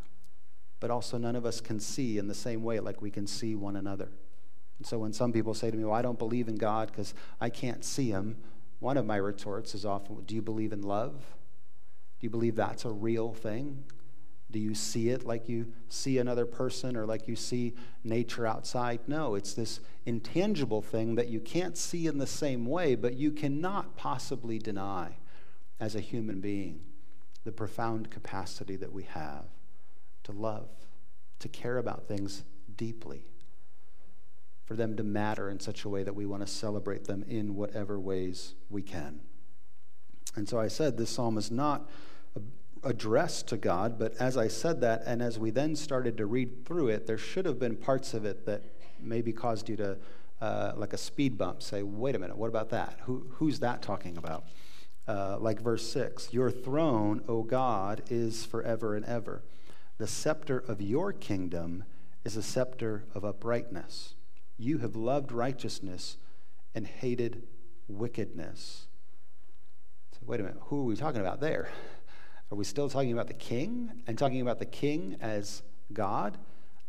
but 0.79 0.89
also 0.89 1.17
none 1.17 1.35
of 1.35 1.45
us 1.45 1.59
can 1.59 1.79
see 1.79 2.17
in 2.17 2.27
the 2.27 2.33
same 2.33 2.63
way 2.63 2.79
like 2.79 3.01
we 3.01 3.11
can 3.11 3.27
see 3.27 3.53
one 3.53 3.75
another. 3.75 4.09
And 4.79 4.87
so 4.87 4.97
when 4.97 5.13
some 5.13 5.33
people 5.33 5.53
say 5.53 5.69
to 5.69 5.77
me, 5.77 5.83
Well, 5.83 5.93
I 5.93 6.01
don't 6.01 6.17
believe 6.17 6.47
in 6.47 6.55
God 6.55 6.89
because 6.89 7.13
I 7.39 7.49
can't 7.49 7.83
see 7.83 8.09
Him, 8.09 8.37
one 8.79 8.97
of 8.97 9.05
my 9.05 9.17
retorts 9.17 9.75
is 9.75 9.85
often, 9.85 10.23
Do 10.25 10.33
you 10.33 10.41
believe 10.41 10.73
in 10.73 10.81
love? 10.81 11.13
Do 12.19 12.25
you 12.25 12.29
believe 12.29 12.55
that's 12.55 12.85
a 12.85 12.89
real 12.89 13.33
thing? 13.33 13.83
Do 14.51 14.59
you 14.59 14.75
see 14.75 15.09
it 15.09 15.25
like 15.25 15.47
you 15.47 15.71
see 15.87 16.17
another 16.17 16.45
person 16.45 16.97
or 16.97 17.05
like 17.05 17.27
you 17.27 17.35
see 17.35 17.73
nature 18.03 18.45
outside? 18.45 18.99
No, 19.07 19.35
it's 19.35 19.53
this 19.53 19.79
intangible 20.05 20.81
thing 20.81 21.15
that 21.15 21.29
you 21.29 21.39
can't 21.39 21.77
see 21.77 22.05
in 22.05 22.17
the 22.17 22.27
same 22.27 22.65
way, 22.65 22.95
but 22.95 23.15
you 23.15 23.31
cannot 23.31 23.95
possibly 23.95 24.59
deny 24.59 25.15
as 25.79 25.95
a 25.95 26.01
human 26.01 26.41
being 26.41 26.81
the 27.43 27.51
profound 27.51 28.11
capacity 28.11 28.75
that 28.75 28.91
we 28.91 29.03
have 29.03 29.45
to 30.23 30.31
love, 30.31 30.69
to 31.39 31.47
care 31.47 31.77
about 31.77 32.07
things 32.07 32.43
deeply, 32.75 33.25
for 34.65 34.75
them 34.75 34.95
to 34.97 35.03
matter 35.03 35.49
in 35.49 35.59
such 35.59 35.83
a 35.83 35.89
way 35.89 36.03
that 36.03 36.15
we 36.15 36.25
want 36.25 36.45
to 36.45 36.51
celebrate 36.51 37.05
them 37.05 37.23
in 37.27 37.55
whatever 37.55 37.99
ways 37.99 38.53
we 38.69 38.81
can. 38.81 39.21
And 40.35 40.47
so 40.47 40.59
I 40.59 40.67
said 40.67 40.97
this 40.97 41.09
psalm 41.09 41.37
is 41.37 41.51
not 41.51 41.89
addressed 42.83 43.47
to 43.47 43.57
God, 43.57 43.99
but 43.99 44.15
as 44.19 44.37
I 44.37 44.47
said 44.47 44.81
that, 44.81 45.03
and 45.05 45.21
as 45.21 45.37
we 45.37 45.51
then 45.51 45.75
started 45.75 46.17
to 46.17 46.25
read 46.25 46.65
through 46.65 46.89
it, 46.89 47.05
there 47.05 47.17
should 47.17 47.45
have 47.45 47.59
been 47.59 47.75
parts 47.75 48.13
of 48.13 48.25
it 48.25 48.45
that 48.45 48.63
maybe 48.99 49.31
caused 49.31 49.69
you 49.69 49.75
to, 49.77 49.97
uh, 50.41 50.73
like 50.75 50.93
a 50.93 50.97
speed 50.97 51.37
bump, 51.37 51.61
say, 51.61 51.83
wait 51.83 52.15
a 52.15 52.19
minute, 52.19 52.37
what 52.37 52.47
about 52.47 52.69
that? 52.69 52.99
Who, 53.03 53.27
who's 53.33 53.59
that 53.59 53.81
talking 53.81 54.17
about? 54.17 54.45
Uh, 55.07 55.37
like 55.39 55.59
verse 55.59 55.91
6 55.91 56.33
Your 56.33 56.51
throne, 56.51 57.23
O 57.27 57.43
God, 57.43 58.03
is 58.09 58.45
forever 58.45 58.95
and 58.95 59.05
ever. 59.05 59.43
The 59.97 60.07
scepter 60.07 60.59
of 60.59 60.81
your 60.81 61.13
kingdom 61.13 61.83
is 62.23 62.35
a 62.35 62.43
scepter 62.43 63.05
of 63.13 63.25
uprightness. 63.25 64.15
You 64.57 64.79
have 64.79 64.95
loved 64.95 65.31
righteousness 65.31 66.17
and 66.73 66.87
hated 66.87 67.43
wickedness. 67.87 68.87
So, 70.13 70.19
wait 70.25 70.39
a 70.39 70.43
minute, 70.43 70.59
who 70.65 70.81
are 70.81 70.83
we 70.83 70.95
talking 70.95 71.21
about 71.21 71.39
there? 71.39 71.69
Are 72.51 72.55
we 72.55 72.65
still 72.65 72.89
talking 72.89 73.13
about 73.13 73.27
the 73.27 73.33
king 73.33 74.03
and 74.07 74.17
talking 74.17 74.41
about 74.41 74.59
the 74.59 74.65
king 74.65 75.15
as 75.21 75.63
God? 75.93 76.37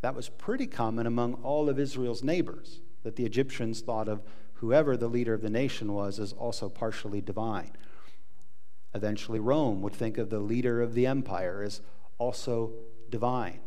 That 0.00 0.16
was 0.16 0.28
pretty 0.28 0.66
common 0.66 1.06
among 1.06 1.34
all 1.34 1.68
of 1.68 1.78
Israel's 1.78 2.24
neighbors, 2.24 2.80
that 3.04 3.14
the 3.14 3.24
Egyptians 3.24 3.80
thought 3.80 4.08
of 4.08 4.22
whoever 4.54 4.96
the 4.96 5.06
leader 5.06 5.34
of 5.34 5.40
the 5.40 5.50
nation 5.50 5.92
was 5.92 6.18
as 6.18 6.32
also 6.32 6.68
partially 6.68 7.20
divine. 7.20 7.70
Eventually, 8.92 9.38
Rome 9.38 9.82
would 9.82 9.94
think 9.94 10.18
of 10.18 10.30
the 10.30 10.40
leader 10.40 10.82
of 10.82 10.94
the 10.94 11.06
empire 11.06 11.62
as 11.62 11.80
also 12.18 12.72
divine. 13.08 13.60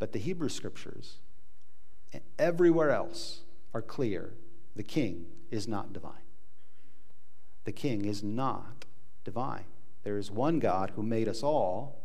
But 0.00 0.12
the 0.12 0.18
Hebrew 0.18 0.48
scriptures, 0.48 1.18
everywhere 2.36 2.90
else, 2.90 3.42
are 3.72 3.82
clear 3.82 4.34
the 4.74 4.82
king 4.82 5.26
is 5.52 5.68
not 5.68 5.92
divine. 5.92 6.12
The 7.64 7.72
king 7.72 8.04
is 8.04 8.24
not 8.24 8.84
divine. 9.24 9.64
There 10.04 10.18
is 10.18 10.30
one 10.30 10.58
God 10.58 10.92
who 10.94 11.02
made 11.02 11.28
us 11.28 11.42
all, 11.42 12.00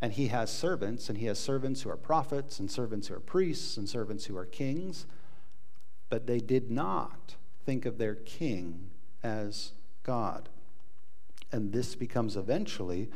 and 0.00 0.12
he 0.12 0.26
has 0.26 0.52
servants, 0.52 1.08
and 1.08 1.16
he 1.16 1.26
has 1.26 1.38
servants 1.38 1.82
who 1.82 1.90
are 1.90 1.96
prophets, 1.96 2.58
and 2.58 2.70
servants 2.70 3.06
who 3.06 3.14
are 3.14 3.20
priests, 3.20 3.76
and 3.76 3.88
servants 3.88 4.26
who 4.26 4.36
are 4.36 4.44
kings. 4.44 5.06
But 6.10 6.26
they 6.26 6.40
did 6.40 6.70
not 6.70 7.36
think 7.64 7.86
of 7.86 7.98
their 7.98 8.16
king 8.16 8.90
as 9.22 9.72
God. 10.02 10.48
And 11.52 11.72
this 11.72 11.94
becomes 11.94 12.36
eventually 12.36 13.08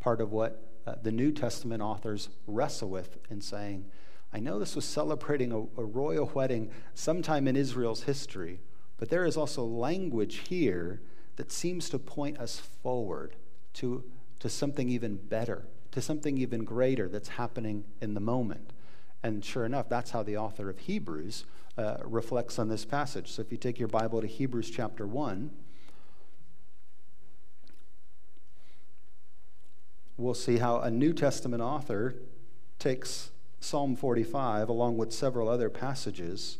part 0.00 0.20
of 0.20 0.30
what 0.30 0.62
uh, 0.86 0.94
the 1.02 1.10
New 1.10 1.32
Testament 1.32 1.82
authors 1.82 2.28
wrestle 2.46 2.90
with 2.90 3.18
in 3.30 3.40
saying, 3.40 3.86
I 4.32 4.38
know 4.38 4.58
this 4.58 4.76
was 4.76 4.84
celebrating 4.84 5.50
a, 5.50 5.80
a 5.80 5.84
royal 5.84 6.30
wedding 6.34 6.70
sometime 6.94 7.48
in 7.48 7.56
Israel's 7.56 8.02
history, 8.02 8.60
but 8.98 9.08
there 9.08 9.24
is 9.24 9.36
also 9.36 9.64
language 9.64 10.42
here 10.48 11.00
that 11.36 11.50
seems 11.50 11.88
to 11.90 11.98
point 11.98 12.38
us 12.38 12.60
forward 12.60 13.34
to, 13.76 14.04
to 14.40 14.48
something 14.48 14.88
even 14.88 15.16
better, 15.16 15.66
to 15.92 16.00
something 16.00 16.38
even 16.38 16.64
greater 16.64 17.08
that's 17.08 17.28
happening 17.28 17.84
in 18.00 18.14
the 18.14 18.20
moment. 18.20 18.72
And 19.22 19.44
sure 19.44 19.64
enough, 19.64 19.88
that's 19.88 20.10
how 20.10 20.22
the 20.22 20.36
author 20.36 20.68
of 20.70 20.78
Hebrews 20.78 21.44
uh, 21.78 21.96
reflects 22.04 22.58
on 22.58 22.68
this 22.68 22.84
passage. 22.84 23.30
So 23.30 23.42
if 23.42 23.52
you 23.52 23.58
take 23.58 23.78
your 23.78 23.88
Bible 23.88 24.20
to 24.20 24.26
Hebrews 24.26 24.70
chapter 24.70 25.06
1, 25.06 25.50
we'll 30.16 30.34
see 30.34 30.58
how 30.58 30.80
a 30.80 30.90
New 30.90 31.12
Testament 31.12 31.62
author 31.62 32.14
takes 32.78 33.30
Psalm 33.60 33.96
45 33.96 34.68
along 34.68 34.96
with 34.96 35.12
several 35.12 35.48
other 35.48 35.68
passages 35.68 36.58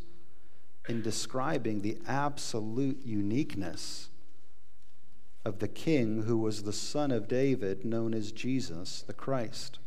in 0.89 1.03
describing 1.03 1.83
the 1.83 1.99
absolute 2.07 3.01
uniqueness 3.05 4.11
of 5.47 5.61
the 5.61 5.69
king 5.69 6.25
who 6.25 6.37
was 6.37 6.65
the 6.65 6.73
son 6.73 7.13
of 7.13 7.29
David, 7.29 7.85
known 7.85 8.13
as 8.13 8.33
Jesus 8.33 9.03
the 9.03 9.13
Christ. 9.13 9.79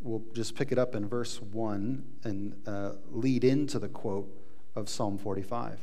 We'll 0.00 0.24
just 0.32 0.56
pick 0.56 0.72
it 0.72 0.78
up 0.78 0.94
in 0.94 1.06
verse 1.06 1.42
1 1.42 2.02
and 2.24 2.56
uh, 2.66 2.92
lead 3.10 3.44
into 3.44 3.78
the 3.78 3.88
quote 3.88 4.34
of 4.74 4.88
Psalm 4.88 5.18
45. 5.18 5.80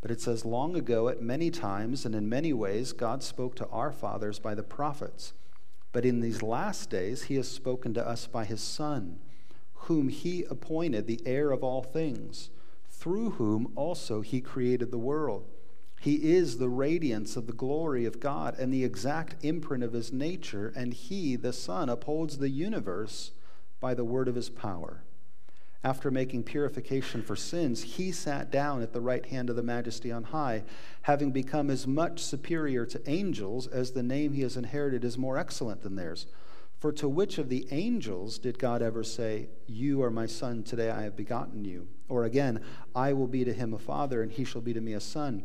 But 0.00 0.12
it 0.12 0.20
says, 0.20 0.44
Long 0.44 0.76
ago, 0.76 1.08
at 1.08 1.20
many 1.20 1.50
times 1.50 2.06
and 2.06 2.14
in 2.14 2.28
many 2.28 2.52
ways, 2.52 2.92
God 2.92 3.24
spoke 3.24 3.56
to 3.56 3.66
our 3.70 3.90
fathers 3.90 4.38
by 4.38 4.54
the 4.54 4.62
prophets. 4.62 5.32
But 5.90 6.04
in 6.04 6.20
these 6.20 6.40
last 6.40 6.88
days, 6.88 7.24
he 7.24 7.34
has 7.34 7.48
spoken 7.48 7.94
to 7.94 8.06
us 8.06 8.28
by 8.28 8.44
his 8.44 8.60
Son, 8.60 9.18
whom 9.72 10.08
he 10.08 10.44
appointed 10.44 11.08
the 11.08 11.20
heir 11.26 11.50
of 11.50 11.64
all 11.64 11.82
things 11.82 12.50
through 12.88 13.30
whom 13.30 13.72
also 13.74 14.20
he 14.20 14.40
created 14.40 14.92
the 14.92 14.98
world. 14.98 15.50
He 16.00 16.34
is 16.34 16.58
the 16.58 16.68
radiance 16.68 17.36
of 17.36 17.46
the 17.46 17.52
glory 17.52 18.04
of 18.04 18.20
God 18.20 18.58
and 18.58 18.72
the 18.72 18.84
exact 18.84 19.42
imprint 19.42 19.82
of 19.82 19.92
his 19.92 20.12
nature, 20.12 20.72
and 20.76 20.92
he, 20.92 21.36
the 21.36 21.52
Son, 21.52 21.88
upholds 21.88 22.38
the 22.38 22.50
universe 22.50 23.30
by 23.80 23.94
the 23.94 24.04
word 24.04 24.28
of 24.28 24.34
his 24.34 24.50
power. 24.50 25.02
After 25.84 26.10
making 26.10 26.44
purification 26.44 27.22
for 27.22 27.36
sins, 27.36 27.82
he 27.82 28.10
sat 28.10 28.50
down 28.50 28.80
at 28.80 28.94
the 28.94 29.02
right 29.02 29.26
hand 29.26 29.50
of 29.50 29.56
the 29.56 29.62
majesty 29.62 30.10
on 30.10 30.24
high, 30.24 30.64
having 31.02 31.30
become 31.30 31.68
as 31.68 31.86
much 31.86 32.20
superior 32.22 32.86
to 32.86 33.10
angels 33.10 33.66
as 33.66 33.90
the 33.90 34.02
name 34.02 34.32
he 34.32 34.40
has 34.40 34.56
inherited 34.56 35.04
is 35.04 35.18
more 35.18 35.36
excellent 35.36 35.82
than 35.82 35.96
theirs. 35.96 36.26
For 36.78 36.90
to 36.92 37.08
which 37.08 37.36
of 37.36 37.50
the 37.50 37.66
angels 37.70 38.38
did 38.38 38.58
God 38.58 38.80
ever 38.80 39.04
say, 39.04 39.48
You 39.66 40.02
are 40.02 40.10
my 40.10 40.24
son, 40.24 40.62
today 40.62 40.90
I 40.90 41.02
have 41.02 41.16
begotten 41.16 41.66
you? 41.66 41.88
Or 42.08 42.24
again, 42.24 42.60
I 42.94 43.12
will 43.12 43.26
be 43.26 43.44
to 43.44 43.52
him 43.52 43.74
a 43.74 43.78
father, 43.78 44.22
and 44.22 44.32
he 44.32 44.44
shall 44.44 44.62
be 44.62 44.72
to 44.72 44.80
me 44.80 44.94
a 44.94 45.00
son. 45.00 45.44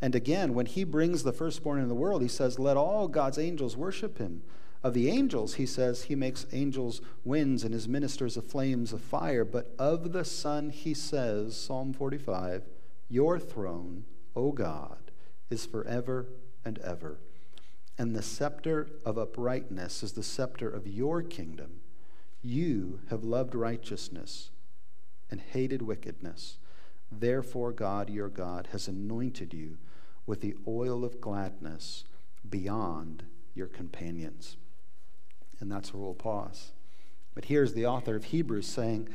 And 0.00 0.14
again, 0.14 0.54
when 0.54 0.66
he 0.66 0.84
brings 0.84 1.22
the 1.22 1.32
firstborn 1.32 1.78
into 1.78 1.88
the 1.88 1.94
world, 1.94 2.22
he 2.22 2.28
says, 2.28 2.58
Let 2.58 2.76
all 2.76 3.06
God's 3.08 3.38
angels 3.38 3.76
worship 3.76 4.18
him. 4.18 4.42
Of 4.82 4.94
the 4.94 5.10
angels, 5.10 5.54
he 5.54 5.66
says, 5.66 6.04
he 6.04 6.14
makes 6.14 6.46
angels 6.52 7.02
winds 7.22 7.64
and 7.64 7.74
his 7.74 7.86
ministers 7.86 8.38
of 8.38 8.46
flames 8.46 8.94
of 8.94 9.02
fire. 9.02 9.44
But 9.44 9.74
of 9.78 10.12
the 10.12 10.24
Son, 10.24 10.70
he 10.70 10.94
says, 10.94 11.54
Psalm 11.54 11.92
45, 11.92 12.62
Your 13.08 13.38
throne, 13.38 14.04
O 14.34 14.52
God, 14.52 15.10
is 15.50 15.66
forever 15.66 16.28
and 16.64 16.78
ever. 16.78 17.18
And 17.98 18.16
the 18.16 18.22
scepter 18.22 18.88
of 19.04 19.18
uprightness 19.18 20.02
is 20.02 20.12
the 20.12 20.22
scepter 20.22 20.70
of 20.70 20.86
your 20.86 21.20
kingdom. 21.22 21.80
You 22.40 23.00
have 23.10 23.22
loved 23.22 23.54
righteousness 23.54 24.50
and 25.30 25.42
hated 25.42 25.82
wickedness. 25.82 26.56
Therefore, 27.12 27.72
God, 27.72 28.08
your 28.10 28.28
God, 28.28 28.68
has 28.72 28.88
anointed 28.88 29.52
you 29.52 29.78
with 30.26 30.40
the 30.40 30.54
oil 30.66 31.04
of 31.04 31.20
gladness 31.20 32.04
beyond 32.48 33.24
your 33.54 33.66
companions. 33.66 34.56
And 35.58 35.70
that's 35.70 35.92
where 35.92 36.02
we'll 36.02 36.14
pause. 36.14 36.72
But 37.34 37.46
here's 37.46 37.74
the 37.74 37.86
author 37.86 38.16
of 38.16 38.24
Hebrews 38.24 38.66
saying 38.66 39.08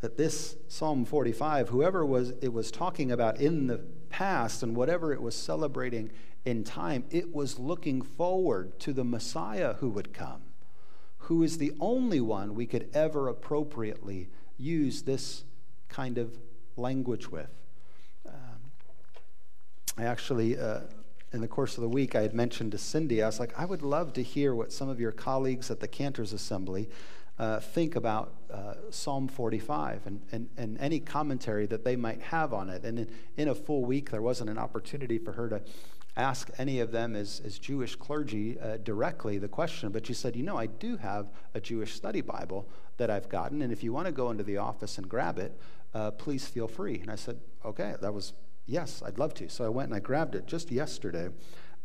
that 0.00 0.16
this 0.16 0.56
Psalm 0.68 1.04
45, 1.04 1.68
whoever 1.68 2.04
was 2.06 2.30
it 2.40 2.52
was 2.52 2.70
talking 2.70 3.12
about 3.12 3.40
in 3.40 3.66
the 3.66 3.78
past 4.08 4.62
and 4.62 4.74
whatever 4.74 5.12
it 5.12 5.20
was 5.20 5.34
celebrating 5.34 6.10
in 6.44 6.64
time, 6.64 7.04
it 7.10 7.34
was 7.34 7.58
looking 7.58 8.00
forward 8.00 8.78
to 8.80 8.92
the 8.92 9.04
Messiah 9.04 9.74
who 9.74 9.90
would 9.90 10.14
come, 10.14 10.42
who 11.18 11.42
is 11.42 11.58
the 11.58 11.72
only 11.80 12.20
one 12.20 12.54
we 12.54 12.66
could 12.66 12.88
ever 12.94 13.28
appropriately 13.28 14.28
use 14.56 15.02
this 15.02 15.44
kind 15.88 16.16
of 16.16 16.38
language 16.76 17.30
with. 17.30 17.50
I 20.00 20.04
actually, 20.04 20.58
uh, 20.58 20.80
in 21.32 21.42
the 21.42 21.48
course 21.48 21.76
of 21.76 21.82
the 21.82 21.88
week, 21.88 22.14
I 22.14 22.22
had 22.22 22.32
mentioned 22.32 22.72
to 22.72 22.78
Cindy, 22.78 23.22
I 23.22 23.26
was 23.26 23.38
like, 23.38 23.52
I 23.58 23.66
would 23.66 23.82
love 23.82 24.14
to 24.14 24.22
hear 24.22 24.54
what 24.54 24.72
some 24.72 24.88
of 24.88 24.98
your 24.98 25.12
colleagues 25.12 25.70
at 25.70 25.80
the 25.80 25.88
Cantors 25.88 26.32
Assembly 26.32 26.88
uh, 27.38 27.60
think 27.60 27.96
about 27.96 28.32
uh, 28.50 28.74
Psalm 28.88 29.28
45 29.28 30.06
and, 30.06 30.20
and, 30.32 30.48
and 30.56 30.78
any 30.78 31.00
commentary 31.00 31.66
that 31.66 31.84
they 31.84 31.96
might 31.96 32.22
have 32.22 32.54
on 32.54 32.70
it. 32.70 32.84
And 32.84 33.00
in, 33.00 33.10
in 33.36 33.48
a 33.48 33.54
full 33.54 33.84
week, 33.84 34.10
there 34.10 34.22
wasn't 34.22 34.48
an 34.48 34.58
opportunity 34.58 35.18
for 35.18 35.32
her 35.32 35.48
to 35.50 35.60
ask 36.16 36.50
any 36.58 36.80
of 36.80 36.92
them 36.92 37.14
as, 37.14 37.42
as 37.44 37.58
Jewish 37.58 37.96
clergy 37.96 38.58
uh, 38.58 38.78
directly 38.78 39.38
the 39.38 39.48
question, 39.48 39.90
but 39.90 40.06
she 40.06 40.14
said, 40.14 40.34
You 40.34 40.42
know, 40.44 40.56
I 40.56 40.66
do 40.66 40.96
have 40.96 41.30
a 41.54 41.60
Jewish 41.60 41.94
study 41.94 42.20
Bible 42.20 42.68
that 42.96 43.10
I've 43.10 43.28
gotten, 43.28 43.62
and 43.62 43.72
if 43.72 43.82
you 43.82 43.92
want 43.92 44.06
to 44.06 44.12
go 44.12 44.30
into 44.30 44.44
the 44.44 44.56
office 44.56 44.98
and 44.98 45.08
grab 45.08 45.38
it, 45.38 45.58
uh, 45.94 46.10
please 46.12 46.46
feel 46.46 46.68
free. 46.68 46.98
And 47.00 47.10
I 47.10 47.16
said, 47.16 47.40
Okay, 47.64 47.94
that 48.00 48.12
was 48.14 48.32
Yes, 48.70 49.02
I'd 49.04 49.18
love 49.18 49.34
to. 49.34 49.48
So 49.48 49.64
I 49.64 49.68
went 49.68 49.88
and 49.88 49.96
I 49.96 49.98
grabbed 49.98 50.36
it 50.36 50.46
just 50.46 50.70
yesterday 50.70 51.30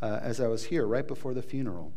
uh, 0.03 0.19
as 0.21 0.39
I 0.39 0.47
was 0.47 0.65
here, 0.65 0.85
right 0.85 1.07
before 1.07 1.33
the 1.33 1.41
funeral. 1.41 1.93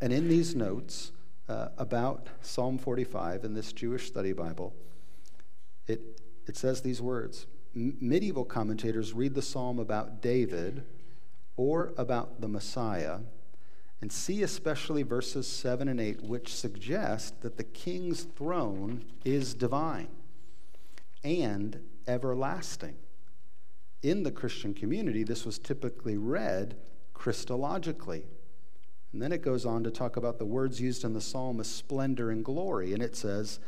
And 0.00 0.12
in 0.12 0.28
these 0.28 0.54
notes 0.54 1.10
uh, 1.48 1.70
about 1.76 2.28
Psalm 2.40 2.78
45 2.78 3.42
in 3.42 3.54
this 3.54 3.72
Jewish 3.72 4.06
study 4.06 4.32
Bible, 4.32 4.74
it, 5.88 6.20
it 6.46 6.56
says 6.56 6.82
these 6.82 7.02
words 7.02 7.46
Medieval 7.74 8.44
commentators 8.44 9.12
read 9.12 9.34
the 9.34 9.42
psalm 9.42 9.80
about 9.80 10.22
David 10.22 10.84
or 11.56 11.92
about 11.96 12.40
the 12.40 12.46
Messiah 12.46 13.18
and 14.00 14.12
see 14.12 14.44
especially 14.44 15.02
verses 15.02 15.48
7 15.48 15.88
and 15.88 15.98
8, 15.98 16.22
which 16.22 16.54
suggest 16.54 17.40
that 17.40 17.56
the 17.56 17.64
king's 17.64 18.22
throne 18.22 19.04
is 19.24 19.54
divine 19.54 20.06
and 21.24 21.80
everlasting 22.06 22.94
in 24.04 24.22
the 24.22 24.30
Christian 24.30 24.74
community, 24.74 25.24
this 25.24 25.46
was 25.46 25.58
typically 25.58 26.18
read 26.18 26.76
Christologically. 27.14 28.24
And 29.12 29.22
then 29.22 29.32
it 29.32 29.42
goes 29.42 29.64
on 29.64 29.82
to 29.84 29.90
talk 29.90 30.16
about 30.16 30.38
the 30.38 30.44
words 30.44 30.80
used 30.80 31.04
in 31.04 31.14
the 31.14 31.20
psalm 31.20 31.58
as 31.58 31.68
splendor 31.68 32.30
and 32.30 32.44
glory. 32.44 32.92
And 32.92 33.02
it 33.02 33.16
says, 33.16 33.60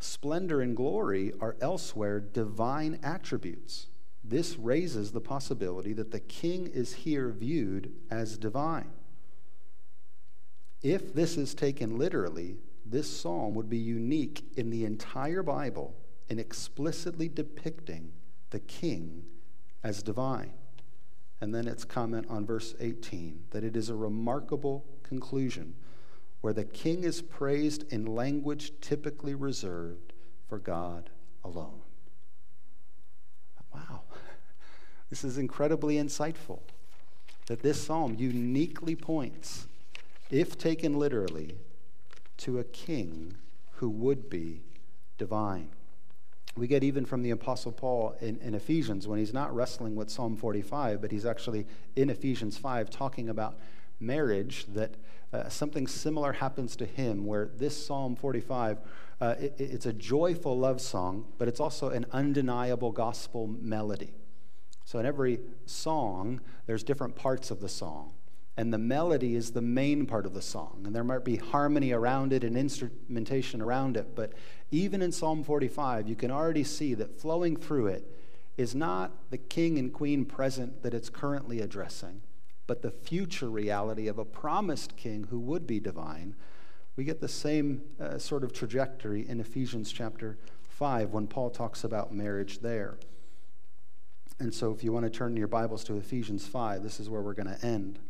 splendor 0.00 0.60
and 0.60 0.76
glory 0.76 1.32
are 1.40 1.56
elsewhere 1.60 2.18
divine 2.18 2.98
attributes. 3.04 3.86
This 4.24 4.58
raises 4.58 5.12
the 5.12 5.20
possibility 5.20 5.92
that 5.92 6.10
the 6.10 6.20
king 6.20 6.66
is 6.66 6.92
here 6.92 7.30
viewed 7.30 7.92
as 8.10 8.36
divine. 8.36 8.90
If 10.82 11.14
this 11.14 11.36
is 11.36 11.54
taken 11.54 11.98
literally, 11.98 12.56
this 12.84 13.08
psalm 13.08 13.54
would 13.54 13.68
be 13.68 13.78
unique 13.78 14.42
in 14.56 14.70
the 14.70 14.84
entire 14.84 15.42
Bible 15.42 15.94
in 16.28 16.38
explicitly 16.38 17.28
depicting 17.28 18.12
the 18.50 18.60
king 18.60 19.24
as 19.82 20.02
divine. 20.02 20.52
And 21.40 21.54
then 21.54 21.68
its 21.68 21.84
comment 21.84 22.26
on 22.28 22.44
verse 22.44 22.74
18 22.80 23.44
that 23.50 23.64
it 23.64 23.76
is 23.76 23.88
a 23.88 23.94
remarkable 23.94 24.84
conclusion 25.02 25.74
where 26.40 26.52
the 26.52 26.64
king 26.64 27.04
is 27.04 27.22
praised 27.22 27.90
in 27.92 28.06
language 28.06 28.72
typically 28.80 29.34
reserved 29.34 30.12
for 30.48 30.58
God 30.58 31.10
alone. 31.44 31.80
Wow. 33.74 34.02
This 35.10 35.24
is 35.24 35.38
incredibly 35.38 35.94
insightful 35.94 36.60
that 37.46 37.62
this 37.62 37.82
psalm 37.82 38.14
uniquely 38.18 38.94
points, 38.94 39.66
if 40.30 40.58
taken 40.58 40.98
literally, 40.98 41.56
to 42.36 42.58
a 42.58 42.64
king 42.64 43.34
who 43.76 43.88
would 43.88 44.28
be 44.28 44.60
divine. 45.16 45.70
We 46.58 46.66
get 46.66 46.82
even 46.82 47.04
from 47.04 47.22
the 47.22 47.30
Apostle 47.30 47.72
Paul 47.72 48.16
in, 48.20 48.38
in, 48.38 48.54
Ephesians 48.54 49.06
when 49.06 49.18
he's 49.18 49.32
not 49.32 49.54
wrestling 49.54 49.94
with 49.94 50.10
Psalm 50.10 50.36
45, 50.36 51.00
but 51.00 51.12
he's 51.12 51.24
actually 51.24 51.66
in 51.94 52.10
Ephesians 52.10 52.58
5 52.58 52.90
talking 52.90 53.28
about 53.28 53.58
marriage, 54.00 54.66
that 54.74 54.94
uh, 55.32 55.48
something 55.48 55.86
similar 55.86 56.32
happens 56.32 56.74
to 56.76 56.84
him, 56.84 57.26
where 57.26 57.50
this 57.56 57.86
Psalm 57.86 58.16
45, 58.16 58.78
uh, 59.20 59.34
it, 59.38 59.54
it's 59.58 59.86
a 59.86 59.92
joyful 59.92 60.58
love 60.58 60.80
song, 60.80 61.26
but 61.38 61.46
it's 61.46 61.60
also 61.60 61.90
an 61.90 62.06
undeniable 62.12 62.90
gospel 62.90 63.46
melody. 63.46 64.12
So 64.84 64.98
in 64.98 65.06
every 65.06 65.40
song, 65.66 66.40
there's 66.66 66.82
different 66.82 67.14
parts 67.14 67.50
of 67.50 67.60
the 67.60 67.68
song 67.68 68.14
and 68.58 68.72
the 68.72 68.78
melody 68.78 69.36
is 69.36 69.52
the 69.52 69.62
main 69.62 70.04
part 70.04 70.26
of 70.26 70.34
the 70.34 70.42
song. 70.42 70.82
And 70.84 70.92
there 70.92 71.04
might 71.04 71.24
be 71.24 71.36
harmony 71.36 71.92
around 71.92 72.32
it 72.32 72.42
and 72.42 72.56
instrumentation 72.56 73.62
around 73.62 73.96
it, 73.96 74.16
but 74.16 74.32
even 74.72 75.00
in 75.00 75.12
Psalm 75.12 75.44
45, 75.44 76.08
you 76.08 76.16
can 76.16 76.32
already 76.32 76.64
see 76.64 76.92
that 76.94 77.20
flowing 77.20 77.56
through 77.56 77.86
it 77.86 78.12
is 78.56 78.74
not 78.74 79.30
the 79.30 79.38
king 79.38 79.78
and 79.78 79.92
queen 79.92 80.24
present 80.24 80.82
that 80.82 80.92
it's 80.92 81.08
currently 81.08 81.60
addressing, 81.60 82.20
but 82.66 82.82
the 82.82 82.90
future 82.90 83.48
reality 83.48 84.08
of 84.08 84.18
a 84.18 84.24
promised 84.24 84.96
king 84.96 85.28
who 85.30 85.38
would 85.38 85.64
be 85.64 85.78
divine. 85.78 86.34
We 86.96 87.04
get 87.04 87.20
the 87.20 87.28
same 87.28 87.82
uh, 88.00 88.18
sort 88.18 88.42
of 88.42 88.52
trajectory 88.52 89.28
in 89.28 89.38
Ephesians 89.38 89.92
chapter 89.92 90.36
5 90.68 91.12
when 91.12 91.28
Paul 91.28 91.50
talks 91.50 91.84
about 91.84 92.12
marriage 92.12 92.58
there. 92.58 92.98
And 94.40 94.52
so, 94.52 94.72
if 94.72 94.82
you 94.82 94.92
want 94.92 95.04
to 95.04 95.10
turn 95.10 95.36
your 95.36 95.46
Bibles 95.46 95.84
to 95.84 95.96
Ephesians 95.96 96.44
5, 96.44 96.82
this 96.82 96.98
is 96.98 97.08
where 97.08 97.22
we're 97.22 97.34
going 97.34 97.56
to 97.56 97.64
end. 97.64 98.00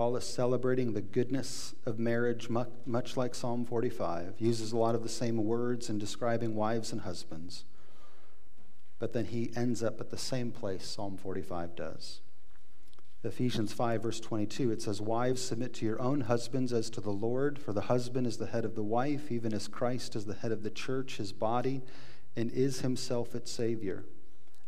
Paul 0.00 0.16
is 0.16 0.24
celebrating 0.24 0.94
the 0.94 1.02
goodness 1.02 1.74
of 1.84 1.98
marriage, 1.98 2.48
much 2.48 3.18
like 3.18 3.34
Psalm 3.34 3.66
45, 3.66 4.36
uses 4.38 4.72
a 4.72 4.78
lot 4.78 4.94
of 4.94 5.02
the 5.02 5.10
same 5.10 5.44
words 5.44 5.90
in 5.90 5.98
describing 5.98 6.54
wives 6.54 6.90
and 6.90 7.02
husbands. 7.02 7.66
But 8.98 9.12
then 9.12 9.26
he 9.26 9.52
ends 9.54 9.82
up 9.82 10.00
at 10.00 10.08
the 10.08 10.16
same 10.16 10.52
place 10.52 10.86
Psalm 10.86 11.18
45 11.18 11.76
does. 11.76 12.22
Ephesians 13.24 13.74
5, 13.74 14.02
verse 14.02 14.20
22, 14.20 14.70
it 14.70 14.80
says, 14.80 15.02
Wives, 15.02 15.42
submit 15.42 15.74
to 15.74 15.84
your 15.84 16.00
own 16.00 16.22
husbands 16.22 16.72
as 16.72 16.88
to 16.88 17.02
the 17.02 17.10
Lord, 17.10 17.58
for 17.58 17.74
the 17.74 17.82
husband 17.82 18.26
is 18.26 18.38
the 18.38 18.46
head 18.46 18.64
of 18.64 18.76
the 18.76 18.82
wife, 18.82 19.30
even 19.30 19.52
as 19.52 19.68
Christ 19.68 20.16
is 20.16 20.24
the 20.24 20.32
head 20.32 20.50
of 20.50 20.62
the 20.62 20.70
church, 20.70 21.18
his 21.18 21.32
body, 21.32 21.82
and 22.34 22.50
is 22.52 22.80
himself 22.80 23.34
its 23.34 23.52
Savior. 23.52 24.06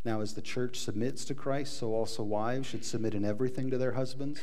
Now, 0.05 0.21
as 0.21 0.35
the 0.35 0.42
church 0.42 0.79
submits 0.79 1.25
to 1.25 1.35
Christ, 1.35 1.79
so 1.79 1.95
also 1.95 2.23
wives 2.23 2.66
should 2.66 2.85
submit 2.85 3.14
in 3.14 3.25
everything 3.25 3.71
to 3.71 3.79
their 3.79 3.92
husbands. 3.92 4.42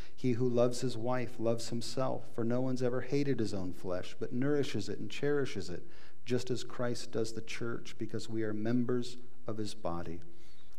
He 0.21 0.33
who 0.33 0.47
loves 0.47 0.81
his 0.81 0.95
wife 0.95 1.39
loves 1.39 1.69
himself, 1.69 2.25
for 2.35 2.43
no 2.43 2.61
one's 2.61 2.83
ever 2.83 3.01
hated 3.01 3.39
his 3.39 3.55
own 3.55 3.73
flesh, 3.73 4.15
but 4.19 4.31
nourishes 4.31 4.87
it 4.87 4.99
and 4.99 5.09
cherishes 5.09 5.67
it 5.67 5.81
just 6.25 6.51
as 6.51 6.63
Christ 6.63 7.11
does 7.11 7.33
the 7.33 7.41
church, 7.41 7.95
because 7.97 8.29
we 8.29 8.43
are 8.43 8.53
members 8.53 9.17
of 9.47 9.57
his 9.57 9.73
body. 9.73 10.21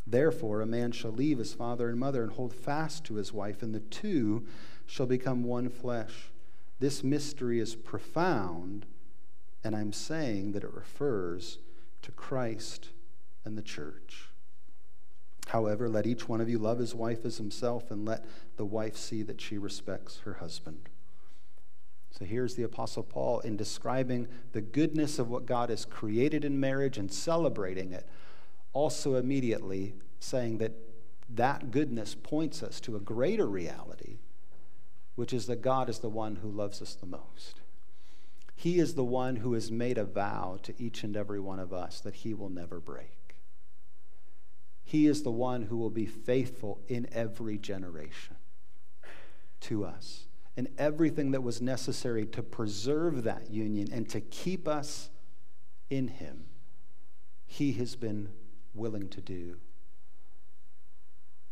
Therefore, 0.07 0.61
a 0.61 0.67
man 0.67 0.93
shall 0.93 1.11
leave 1.11 1.39
his 1.39 1.55
father 1.55 1.89
and 1.89 1.99
mother 1.99 2.23
and 2.23 2.31
hold 2.31 2.55
fast 2.55 3.03
to 3.07 3.15
his 3.15 3.33
wife, 3.33 3.65
and 3.65 3.75
the 3.75 3.81
two 3.81 4.47
shall 4.87 5.07
become 5.07 5.43
one 5.43 5.69
flesh. 5.69 6.31
This 6.79 7.03
mystery 7.03 7.59
is 7.59 7.75
profound, 7.75 8.87
and 9.65 9.75
I'm 9.75 9.93
saying 9.93 10.53
that 10.53 10.63
it 10.63 10.73
refers 10.73 11.59
to 12.03 12.13
Christ 12.13 12.91
and 13.45 13.59
the 13.59 13.63
church. 13.63 14.29
However, 15.49 15.89
let 15.89 16.07
each 16.07 16.29
one 16.29 16.41
of 16.41 16.49
you 16.49 16.59
love 16.59 16.79
his 16.79 16.95
wife 16.95 17.25
as 17.25 17.37
himself, 17.37 17.91
and 17.91 18.05
let 18.05 18.25
the 18.57 18.65
wife 18.65 18.97
see 18.97 19.23
that 19.23 19.41
she 19.41 19.59
respects 19.59 20.21
her 20.21 20.35
husband. 20.35 20.89
So 22.11 22.25
here's 22.25 22.55
the 22.55 22.63
Apostle 22.63 23.03
Paul 23.03 23.41
in 23.41 23.57
describing 23.57 24.29
the 24.53 24.61
goodness 24.61 25.19
of 25.19 25.31
what 25.31 25.47
God 25.47 25.71
has 25.71 25.85
created 25.85 26.45
in 26.45 26.61
marriage 26.61 26.99
and 26.99 27.13
celebrating 27.13 27.93
it, 27.93 28.07
also 28.73 29.17
immediately 29.17 29.95
saying 30.21 30.59
that 30.59 30.73
that 31.31 31.71
goodness 31.71 32.15
points 32.15 32.63
us 32.63 32.81
to 32.81 32.97
a 32.97 33.01
greater 33.01 33.47
reality, 33.47 34.19
which 35.15 35.33
is 35.33 35.47
that 35.47 35.63
God 35.63 35.89
is 35.89 36.01
the 36.01 36.09
one 36.09 36.37
who 36.37 36.51
loves 36.51 36.83
us 36.83 36.95
the 36.95 37.07
most. 37.07 37.61
He 38.55 38.79
is 38.79 38.95
the 38.95 39.05
one 39.05 39.37
who 39.37 39.55
has 39.55 39.71
made 39.71 39.99
a 39.99 40.05
vow 40.05 40.59
to 40.63 40.75
each 40.79 41.03
and 41.03 41.17
every 41.17 41.41
one 41.41 41.59
of 41.59 41.73
us 41.73 42.01
that 42.01 42.17
he 42.17 42.35
will 42.35 42.51
never 42.51 42.79
break. 42.79 43.22
He 44.85 45.07
is 45.07 45.23
the 45.23 45.31
one 45.31 45.63
who 45.63 45.77
will 45.77 45.91
be 45.91 46.07
faithful 46.07 46.81
in 46.89 47.09
every 47.13 47.59
generation 47.59 48.37
to 49.61 49.85
us 49.85 50.27
and 50.57 50.69
everything 50.77 51.31
that 51.31 51.43
was 51.43 51.63
necessary 51.63 52.27
to 52.27 52.43
preserve 52.43 53.25
that 53.25 53.51
union 53.51 53.89
and 53.93 54.09
to 54.11 54.21
keep 54.21 54.69
us 54.69 55.09
in 55.89 56.09
Him, 56.09 56.45
He 57.47 57.73
has 57.73 57.97
been 57.97 58.31
willing 58.75 59.09
to 59.11 59.21
do. 59.21 59.57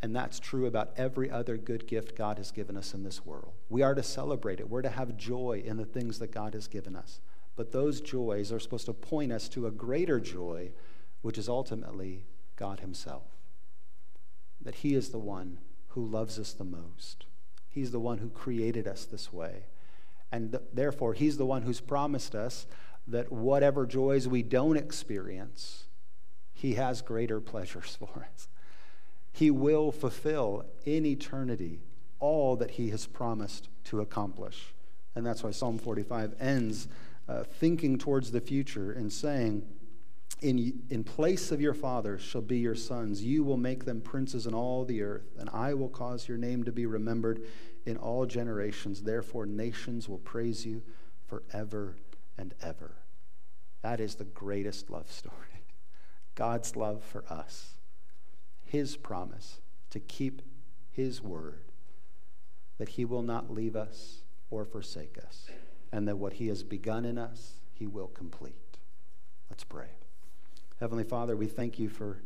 And 0.03 0.15
that's 0.15 0.39
true 0.39 0.65
about 0.65 0.93
every 0.97 1.29
other 1.29 1.57
good 1.57 1.87
gift 1.87 2.15
God 2.15 2.37
has 2.37 2.51
given 2.51 2.75
us 2.75 2.93
in 2.93 3.03
this 3.03 3.23
world. 3.23 3.53
We 3.69 3.83
are 3.83 3.93
to 3.93 4.03
celebrate 4.03 4.59
it, 4.59 4.69
we're 4.69 4.81
to 4.81 4.89
have 4.89 5.17
joy 5.17 5.61
in 5.63 5.77
the 5.77 5.85
things 5.85 6.19
that 6.19 6.31
God 6.31 6.53
has 6.53 6.67
given 6.67 6.95
us. 6.95 7.19
But 7.55 7.71
those 7.71 8.01
joys 8.01 8.51
are 8.51 8.59
supposed 8.59 8.85
to 8.85 8.93
point 8.93 9.31
us 9.31 9.47
to 9.49 9.67
a 9.67 9.71
greater 9.71 10.19
joy, 10.19 10.71
which 11.21 11.37
is 11.37 11.49
ultimately 11.49 12.25
God 12.61 12.81
Himself. 12.81 13.23
That 14.61 14.75
He 14.75 14.93
is 14.93 15.09
the 15.09 15.17
one 15.17 15.57
who 15.89 16.05
loves 16.05 16.37
us 16.37 16.53
the 16.53 16.63
most. 16.63 17.25
He's 17.67 17.89
the 17.89 17.99
one 17.99 18.19
who 18.19 18.29
created 18.29 18.87
us 18.87 19.03
this 19.03 19.33
way. 19.33 19.63
And 20.31 20.51
th- 20.51 20.63
therefore, 20.71 21.15
He's 21.15 21.37
the 21.37 21.45
one 21.45 21.63
who's 21.63 21.81
promised 21.81 22.35
us 22.35 22.67
that 23.07 23.31
whatever 23.31 23.87
joys 23.87 24.27
we 24.27 24.43
don't 24.43 24.77
experience, 24.77 25.85
He 26.53 26.75
has 26.75 27.01
greater 27.01 27.41
pleasures 27.41 27.95
for 27.99 28.27
us. 28.31 28.47
He 29.31 29.49
will 29.49 29.91
fulfill 29.91 30.65
in 30.85 31.03
eternity 31.03 31.79
all 32.19 32.55
that 32.57 32.71
He 32.71 32.91
has 32.91 33.07
promised 33.07 33.69
to 33.85 34.01
accomplish. 34.01 34.75
And 35.15 35.25
that's 35.25 35.41
why 35.41 35.49
Psalm 35.49 35.79
45 35.79 36.35
ends 36.39 36.87
uh, 37.27 37.43
thinking 37.43 37.97
towards 37.97 38.29
the 38.29 38.39
future 38.39 38.91
and 38.91 39.11
saying, 39.11 39.65
in, 40.41 40.81
in 40.89 41.03
place 41.03 41.51
of 41.51 41.61
your 41.61 41.75
fathers 41.75 42.21
shall 42.21 42.41
be 42.41 42.57
your 42.57 42.75
sons. 42.75 43.23
You 43.23 43.43
will 43.43 43.57
make 43.57 43.85
them 43.85 44.01
princes 44.01 44.47
in 44.47 44.53
all 44.53 44.83
the 44.83 45.03
earth, 45.03 45.35
and 45.37 45.49
I 45.51 45.75
will 45.75 45.89
cause 45.89 46.27
your 46.27 46.37
name 46.37 46.63
to 46.63 46.71
be 46.71 46.87
remembered 46.87 47.43
in 47.85 47.97
all 47.97 48.25
generations. 48.25 49.03
Therefore, 49.03 49.45
nations 49.45 50.09
will 50.09 50.17
praise 50.17 50.65
you 50.65 50.81
forever 51.27 51.95
and 52.37 52.55
ever. 52.61 52.95
That 53.83 53.99
is 53.99 54.15
the 54.15 54.25
greatest 54.25 54.89
love 54.89 55.11
story. 55.11 55.35
God's 56.35 56.75
love 56.75 57.03
for 57.03 57.23
us, 57.29 57.75
His 58.65 58.97
promise 58.97 59.61
to 59.91 59.99
keep 59.99 60.41
His 60.89 61.21
word, 61.21 61.65
that 62.79 62.89
He 62.89 63.05
will 63.05 63.21
not 63.21 63.51
leave 63.51 63.75
us 63.75 64.23
or 64.49 64.65
forsake 64.65 65.19
us, 65.23 65.49
and 65.91 66.07
that 66.07 66.17
what 66.17 66.33
He 66.33 66.47
has 66.47 66.63
begun 66.63 67.05
in 67.05 67.19
us, 67.19 67.53
He 67.73 67.85
will 67.85 68.07
complete. 68.07 68.55
Let's 69.49 69.63
pray. 69.63 69.89
Heavenly 70.81 71.03
Father, 71.03 71.37
we 71.37 71.45
thank 71.45 71.77
you 71.77 71.89
for 71.89 72.17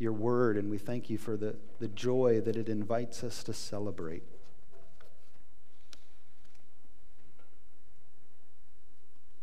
your 0.00 0.12
word 0.12 0.56
and 0.56 0.68
we 0.68 0.78
thank 0.78 1.08
you 1.08 1.16
for 1.16 1.36
the, 1.36 1.54
the 1.78 1.86
joy 1.86 2.40
that 2.40 2.56
it 2.56 2.68
invites 2.68 3.22
us 3.22 3.44
to 3.44 3.52
celebrate. 3.52 4.24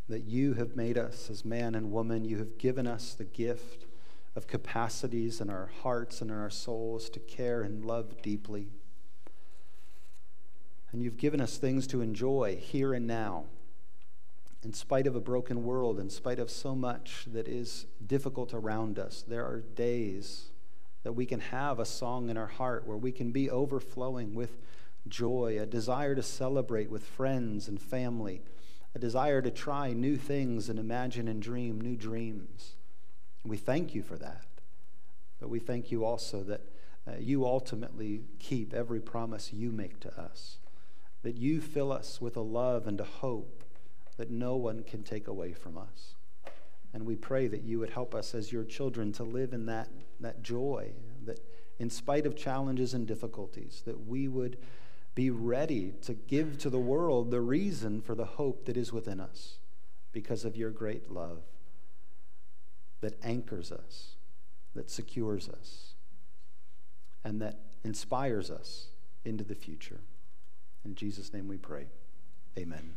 That 0.10 0.26
you 0.26 0.56
have 0.56 0.76
made 0.76 0.98
us 0.98 1.30
as 1.30 1.46
man 1.46 1.76
and 1.76 1.94
woman, 1.94 2.26
you 2.26 2.40
have 2.40 2.58
given 2.58 2.88
us 2.88 3.14
the 3.14 3.24
gift 3.24 3.86
of 4.36 4.48
capacities 4.48 5.40
in 5.40 5.50
our 5.50 5.70
hearts 5.82 6.20
and 6.20 6.30
in 6.30 6.36
our 6.36 6.50
souls 6.50 7.10
to 7.12 7.20
care 7.22 7.62
and 7.62 7.86
love 7.86 8.22
deeply. 8.22 8.68
And 10.92 11.02
you've 11.02 11.16
given 11.16 11.40
us 11.40 11.56
things 11.56 11.88
to 11.88 12.02
enjoy 12.02 12.58
here 12.58 12.94
and 12.94 13.08
now 13.08 13.46
in 14.63 14.74
spite 14.74 15.08
of 15.08 15.15
a 15.15 15.19
broken 15.19 15.63
world, 15.63 16.00
in 16.00 16.10
spite 16.10 16.39
of 16.39 16.50
so 16.50 16.76
much 16.76 17.26
that 17.32 17.47
is 17.47 17.88
difficult 18.06 18.54
around 18.54 19.00
us, 19.00 19.24
there 19.28 19.43
are 19.43 19.62
days 19.76 20.52
that 21.04 21.13
we 21.13 21.26
can 21.26 21.39
have 21.39 21.80
a 21.80 21.86
song 21.86 22.30
in 22.30 22.38
our 22.38 22.47
heart 22.47 22.86
where 22.86 22.97
we 22.97 23.12
can 23.12 23.32
be 23.32 23.50
overflowing 23.50 24.36
with 24.36 24.58
joy, 25.08 25.58
a 25.60 25.65
desire 25.65 26.13
to 26.13 26.21
celebrate 26.21 26.91
with 26.91 27.04
friends 27.04 27.67
and 27.67 27.82
family, 27.82 28.41
a 28.93 29.00
desire 29.00 29.41
to 29.41 29.50
try 29.50 29.93
new 29.93 30.15
things 30.15 30.69
and 30.69 30.78
imagine 30.78 31.28
and 31.28 31.41
dream 31.41 31.82
new 31.82 31.95
dreams. 31.95 32.74
We 33.43 33.58
thank 33.58 33.95
you 33.95 34.04
for 34.04 34.17
that. 34.17 34.45
But 35.39 35.50
we 35.50 35.58
thank 35.58 35.91
you 35.91 36.06
also 36.06 36.43
that 36.43 36.62
uh, 37.08 37.13
you 37.19 37.45
ultimately 37.45 38.21
keep 38.38 38.76
every 38.76 39.00
promise 39.00 39.52
you 39.52 39.71
make 39.71 40.00
to 40.02 40.21
us, 40.21 40.58
that 41.24 41.36
you 41.36 41.60
fill 41.62 41.91
us 41.91 42.21
with 42.21 42.38
a 42.38 42.41
love 42.41 42.86
and 42.86 43.00
a 43.00 43.06
hope 43.06 43.61
that 44.17 44.30
no 44.30 44.56
one 44.56 44.84
can 44.84 45.04
take 45.04 45.28
away 45.28 45.54
from 45.54 45.78
us. 45.78 46.15
And 46.93 47.06
we 47.06 47.15
pray 47.15 47.47
that 47.47 47.63
you 47.63 47.80
would 47.80 47.91
help 47.91 48.13
us 48.13 48.36
as 48.36 48.52
your 48.52 48.63
children 48.63 49.12
to 49.13 49.24
live 49.24 49.54
in 49.54 49.65
that, 49.67 49.89
that 50.19 50.43
joy, 50.43 50.91
that 51.26 51.39
in 51.80 51.89
spite 51.89 52.26
of 52.26 52.36
challenges 52.36 52.93
and 52.93 53.08
difficulties, 53.08 53.82
that 53.86 54.08
we 54.08 54.28
would 54.28 54.58
be 55.15 55.30
ready 55.30 55.93
to 56.02 56.13
give 56.13 56.58
to 56.60 56.69
the 56.69 56.80
world 56.80 57.32
the 57.32 57.41
reason 57.41 58.02
for 58.02 58.15
the 58.15 58.26
hope 58.26 58.65
that 58.65 58.78
is 58.78 58.93
within 58.93 59.19
us 59.19 59.58
because 60.12 60.45
of 60.45 60.56
your 60.56 60.69
great 60.69 61.10
love 61.10 61.39
that 63.02 63.17
anchors 63.24 63.71
us, 63.71 64.15
that 64.76 64.89
secures 64.89 65.50
us, 65.50 65.95
and 67.24 67.41
that 67.41 67.60
inspires 67.84 68.50
us 68.50 68.88
into 69.26 69.43
the 69.43 69.56
future. 69.56 70.02
In 70.86 70.95
Jesus' 70.95 71.34
name 71.34 71.47
we 71.47 71.58
pray. 71.58 71.88
Amen. 72.58 72.93